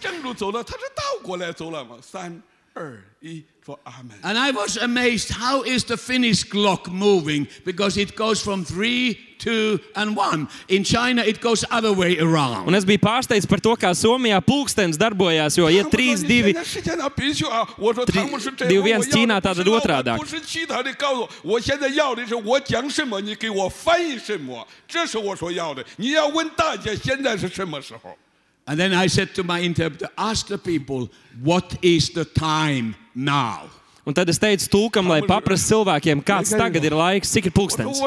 [4.22, 9.28] And I was amazed how is the Finnish clock moving because it goes from 3
[9.38, 10.48] 2 and 1.
[10.68, 12.66] In China it goes other way around.
[12.66, 16.54] Un es biju pārsteigts par to, kā Somijā pulkstenis darbojās, jo iet 3 2
[18.68, 20.18] 2 1 Ķīnā tātad otrādāk.
[28.68, 31.08] And then I said to my interpreter, ask the people,
[31.42, 33.70] what is the time now?
[34.08, 38.00] Un tad es teicu tulkam, lai paprastu cilvēkiem, kāds tagad ir laiks, cik ir pulkstenis.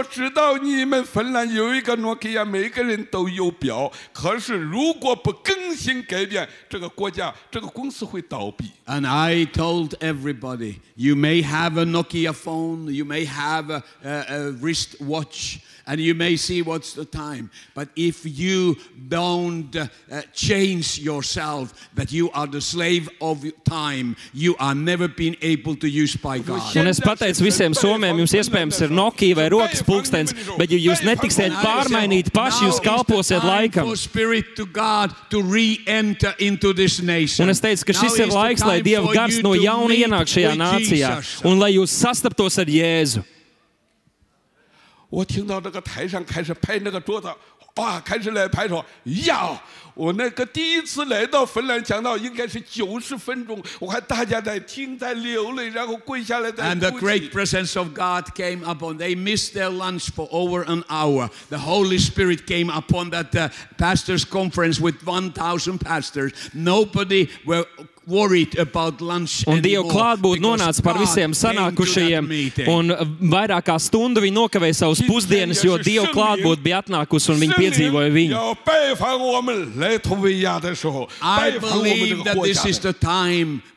[8.88, 14.26] And I told everybody, you may have a Nokia phone, you may have a, a,
[14.28, 17.50] a wristwatch, and you may see what's the time.
[17.74, 18.78] But if you
[19.08, 19.88] don't uh,
[20.34, 25.88] change yourself, that you are the slave of time, you are never been able to
[25.88, 26.62] use by God.
[26.78, 31.04] Un es pateicu visiem somiem, jums iespējams ir Nokia vai rokas pulkstenis, bet ja jūs
[31.06, 33.90] netiksiet pārmainīti paši, jūs kalposiet laikam.
[33.90, 37.46] For spirit to God to re-enter into this nation.
[37.46, 40.56] Un es teicu, ka šis ir laiks, lai Dieva gars you no jauna ienāk šajā
[40.60, 41.14] nācijā
[41.48, 43.24] un lai jūs sastaptos ar Jēzu.
[45.11, 47.33] 我听到这个台上开始拍那个桌子，
[47.77, 49.63] 哇，开始来拍说呀，
[49.95, 58.99] 我那个第一次来到芬兰讲到应该是九十分钟，我看大家在听，在流泪，然后跪下来在 And the 哭泣 great presence of God came upon.
[58.99, 61.31] They missed their lunch for over an hour.
[61.51, 66.33] The Holy Spirit came upon that uh, pastors' conference with 1,000 pastors.
[66.53, 72.30] Nobody were worried about lunch Un Dieva klātbūtne nonāca par visiem sanākušajiem,
[72.74, 72.90] un
[73.30, 78.10] vairāk kā stundu viņi nokavēja savus pusdienas, jo Dieva klātbūtne bija atnākusi un viņi piedzīvoja
[78.16, 78.42] viņu.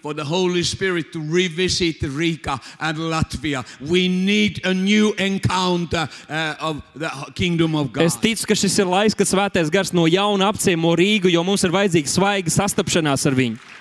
[0.04, 3.64] For the Holy Spirit to revisit Riga and Latvia.
[3.80, 8.04] We need a new encounter uh, of the kingdom of God.
[8.04, 11.64] Es ticu, ka šis ir laiks, kad svētais gars no jauna apciemo Rīgu, jo mums
[11.64, 13.73] ir vajadzīga svaiga sastapšanās ar viņu.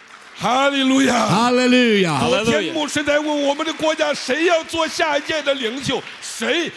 [0.42, 1.26] 哈利路亚！
[1.28, 2.20] Hallelujah.
[2.20, 6.70] 昨天 Hallelujah 牧师在问我们的国家谁要做下一届的领袖，谁？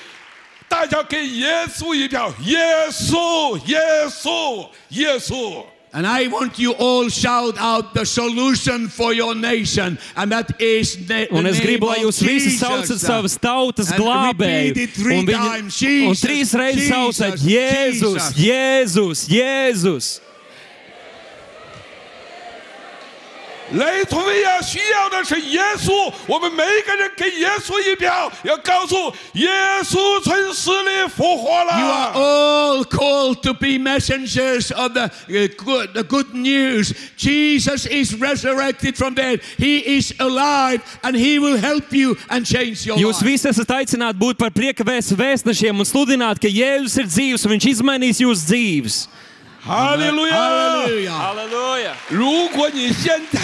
[0.67, 2.57] 大家给耶稣一票，耶
[2.89, 3.79] 稣，耶
[4.09, 5.63] 稣，耶稣。
[5.93, 10.95] And I want you all shout out the solution for your nation, and that is
[11.05, 12.61] the, the Un es name gribu, lai of jūs visi Jesus.
[12.61, 14.69] saucat savas tautas And glābēju.
[14.69, 15.75] repeat it three Un, times.
[15.75, 19.27] viņi, un Jesus, trīs reizes saucat Jesus, Jēzus, Jesus.
[19.27, 20.19] Jēzus, Jēzus.
[23.71, 28.97] 雷托维亚需要的是耶稣，我们每个人给耶稣一票，要告诉
[29.35, 29.49] 耶
[29.81, 32.13] 稣从死里复活 You are 了。
[32.13, 36.93] all called to be messengers of the, uh, good, the good news.
[37.15, 39.39] Jesus is resurrected from dead.
[39.57, 43.23] He is alive, and He will help you and change your Jūs life.
[43.23, 47.55] visi esat aicināti būt par prieka vēstu vēstnešiem un sludināt, ka Jēzus ir dzīves un
[47.55, 49.07] viņš izmainīs jūsu dzīves.
[49.65, 50.35] 哈利路亚！
[50.35, 51.11] Hallelujah.
[51.11, 51.93] Halleluja!
[52.09, 53.39] 如果你现在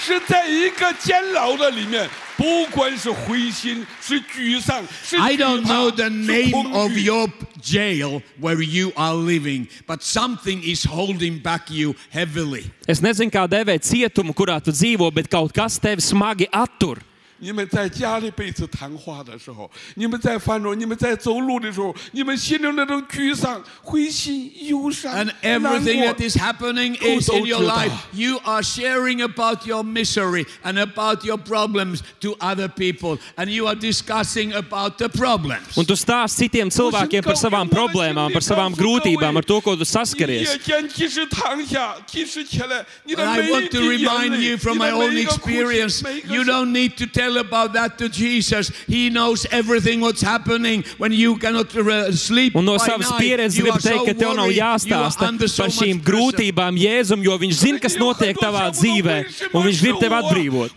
[0.00, 7.28] 是在一个监牢的里面，不管是灰心、是沮丧、是 I 惧 don't 怕 know the 是 name 恐 of 惧 your
[7.60, 12.70] jail where you are living, but something is holding back you heavily.
[12.86, 17.02] Es nezinu, kā devēt cietumu, kurā tu dzīvo, bet kaut kas tevi smagi attur.
[17.40, 27.92] 你们在家里彼此谈话的时候，你们在饭桌，你们在走路的时候，你们心中那种沮丧、灰心、忧伤、 And 难 everything 过 that is happening is in your life.
[28.12, 33.68] You are sharing about your misery and about your problems to other people, and you
[33.68, 35.78] are discussing about the problems.
[35.78, 39.84] Un tu stāsti citiem cilvēkiem par savām problēmām, par savām grūtībām, ar to, ko tu
[39.84, 40.42] 你 saskaries.
[40.42, 45.12] 夜间即使躺下，即使起来，你的 And I 每一 want to 滴眼 remind 泪， you from 你 my 的 own
[45.12, 48.69] 每一个哭泣 experience, 每一个 you 声 don't need to tell about that to Jesus.
[48.87, 52.55] He knows everything what's happening when you cannot uh, sleep.
[52.55, 57.23] Un no savas pieredzes You gribu teikt, ka tev nav jāstāsta par šīm grūtībām Jēzum,
[57.23, 59.17] jo viņš zina, kas notiek tavā dzīvē,
[59.53, 60.69] un viņš grib tevi atbrīvot.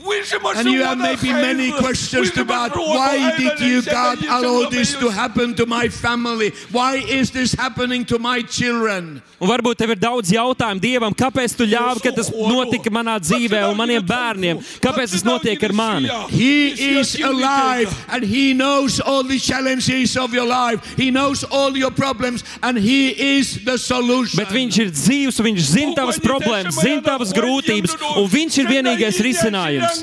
[0.56, 2.72] And you have maybe many questions God.
[2.76, 6.50] Why did you, God, allow this to happen to my family?
[6.70, 9.22] Why is this happening to my children?
[9.38, 13.66] Un varbūt tev ir daudz jautājumu Dievam, kāpēc tu ļāvi, ka tas notika manā dzīvē
[13.68, 14.62] un maniem bērniem?
[14.82, 16.08] Kāpēc tas notiek ar mani?
[16.36, 20.84] He is alive and He knows all the challenges of your life.
[20.96, 24.36] He knows all your problems and He is the solution.
[24.38, 29.20] Bet viņš ir dzīvs, viņš zina tavas problēmas, zina tavas grūtības un viņš ir vienīgais
[29.24, 30.02] risinājums.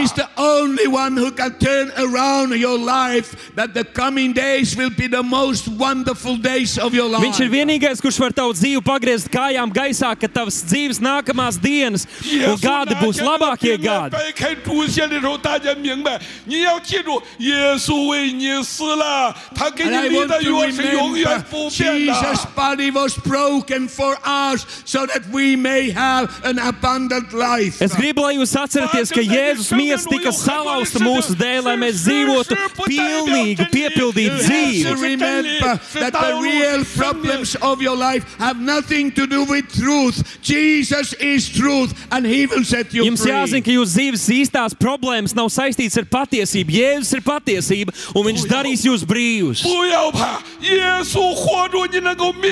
[0.00, 4.90] He's the only one who can turn around your life that the coming days will
[4.90, 7.22] be the most wonderful days of your life.
[7.24, 11.99] Viņš ir vienīgais, kurš var tavu dzīvi pagriezt kājām gaisā, ka tavas dzīves nākamās dienas
[11.99, 14.15] un gadi būs labākie gadi.
[14.15, 22.13] 掰开主线的时候，大家明白，你要记住，耶稣为你死了，他给 And 你 I 立 want 的 to 约是永远 remember 不变的。
[22.13, 27.81] Jesus' body was broken for us so that we may have an abundant life.
[27.81, 32.55] Es gribu, lai jūs atceraties, ka Jēzus miesa tika salauzta mūsu dēļ, lai mēs dzīvotu
[32.85, 35.01] pilnīgu, piepildītu You have to dzīvi.
[35.01, 40.21] remember that the real problems of your life have nothing to do with truth.
[40.41, 43.32] Jesus is truth truth and he will set you Jums free.
[43.32, 46.70] jāzina, ka jūsu dzīves īstās problēmas nav saistīts ar patiesību.
[46.70, 48.50] Jēzus ir patiesība un viņš Bujau.
[48.50, 49.64] darīs jūs brīvus.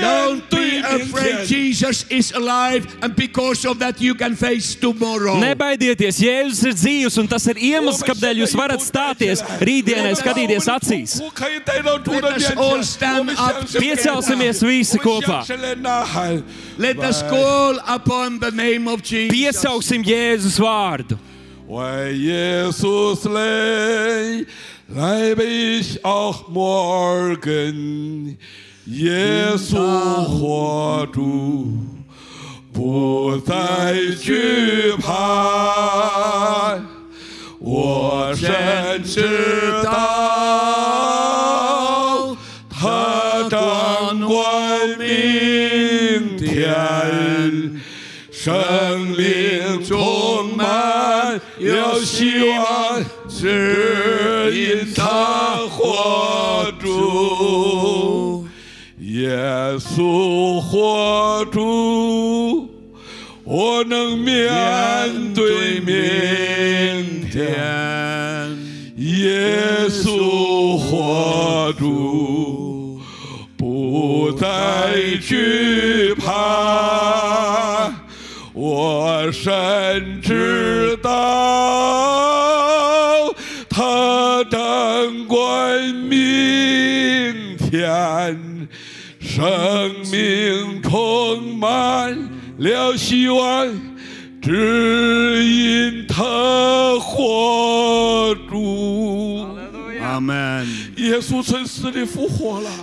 [0.00, 1.46] Don't be afraid.
[1.48, 5.36] Jesus is alive and because of that you can face tomorrow.
[5.36, 11.18] Nebaidieties, Jēzus ir dzīvs un tas ir iemesls, kāpēc jūs varat stāties rītdienai skatīties acīs.
[13.78, 15.42] Piecelsimies visi kopā.
[16.77, 17.03] 向神来呐喊。
[17.03, 19.31] Let us call upon the name of Jesus.
[19.31, 21.17] Piesauksim Jēzus vārdu.
[21.67, 24.45] 为耶稣死来，
[24.89, 28.37] 来被小摩尔根，
[28.85, 29.77] 耶稣
[30.25, 31.77] 活住，
[32.73, 36.79] 不再惧怕。
[37.59, 39.21] 我深知
[39.83, 40.26] 道，
[46.58, 47.80] 天。
[48.30, 58.46] 生命充满了希望，指引他活主。
[59.00, 59.28] 耶
[59.78, 62.68] 稣活主，
[63.42, 67.44] 我能面对明天。
[68.96, 72.17] 耶稣活住，不
[74.38, 77.92] 再惧怕。
[78.52, 81.10] 我深知道，
[83.68, 88.68] 他掌管明天，
[89.20, 92.16] 生命充满
[92.58, 93.66] 了希望，
[94.40, 96.22] 指引他
[97.00, 99.46] 活住。
[100.00, 100.16] Amen.
[100.16, 100.87] 耶稣从死里复活了。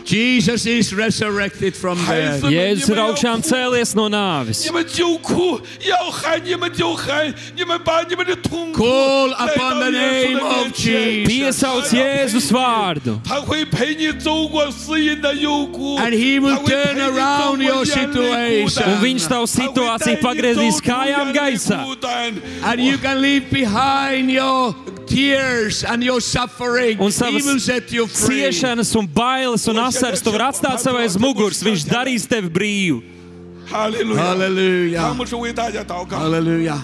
[0.06, 2.44] Jesus is resurrected from death.
[2.44, 4.64] Jēzus ir augšām cēlies no nāvis.
[8.76, 11.28] Call upon the name of Jesus.
[11.28, 13.20] Piesauc Jēzus vārdu.
[16.00, 18.84] And he will turn around your situation.
[18.84, 21.84] Un viņš tavu situāciju pagriezīs kājām gaisā.
[22.64, 24.74] And you can leave behind your
[27.00, 27.46] Un savas
[28.12, 31.62] ciešanas un bailes un asaras tu vari atstāt sev aiz muguras.
[31.64, 33.00] Viņš darīs tevi brīvu.
[33.72, 34.20] Halleluja!
[34.22, 35.02] Halleluja!
[36.20, 36.76] Halleluja.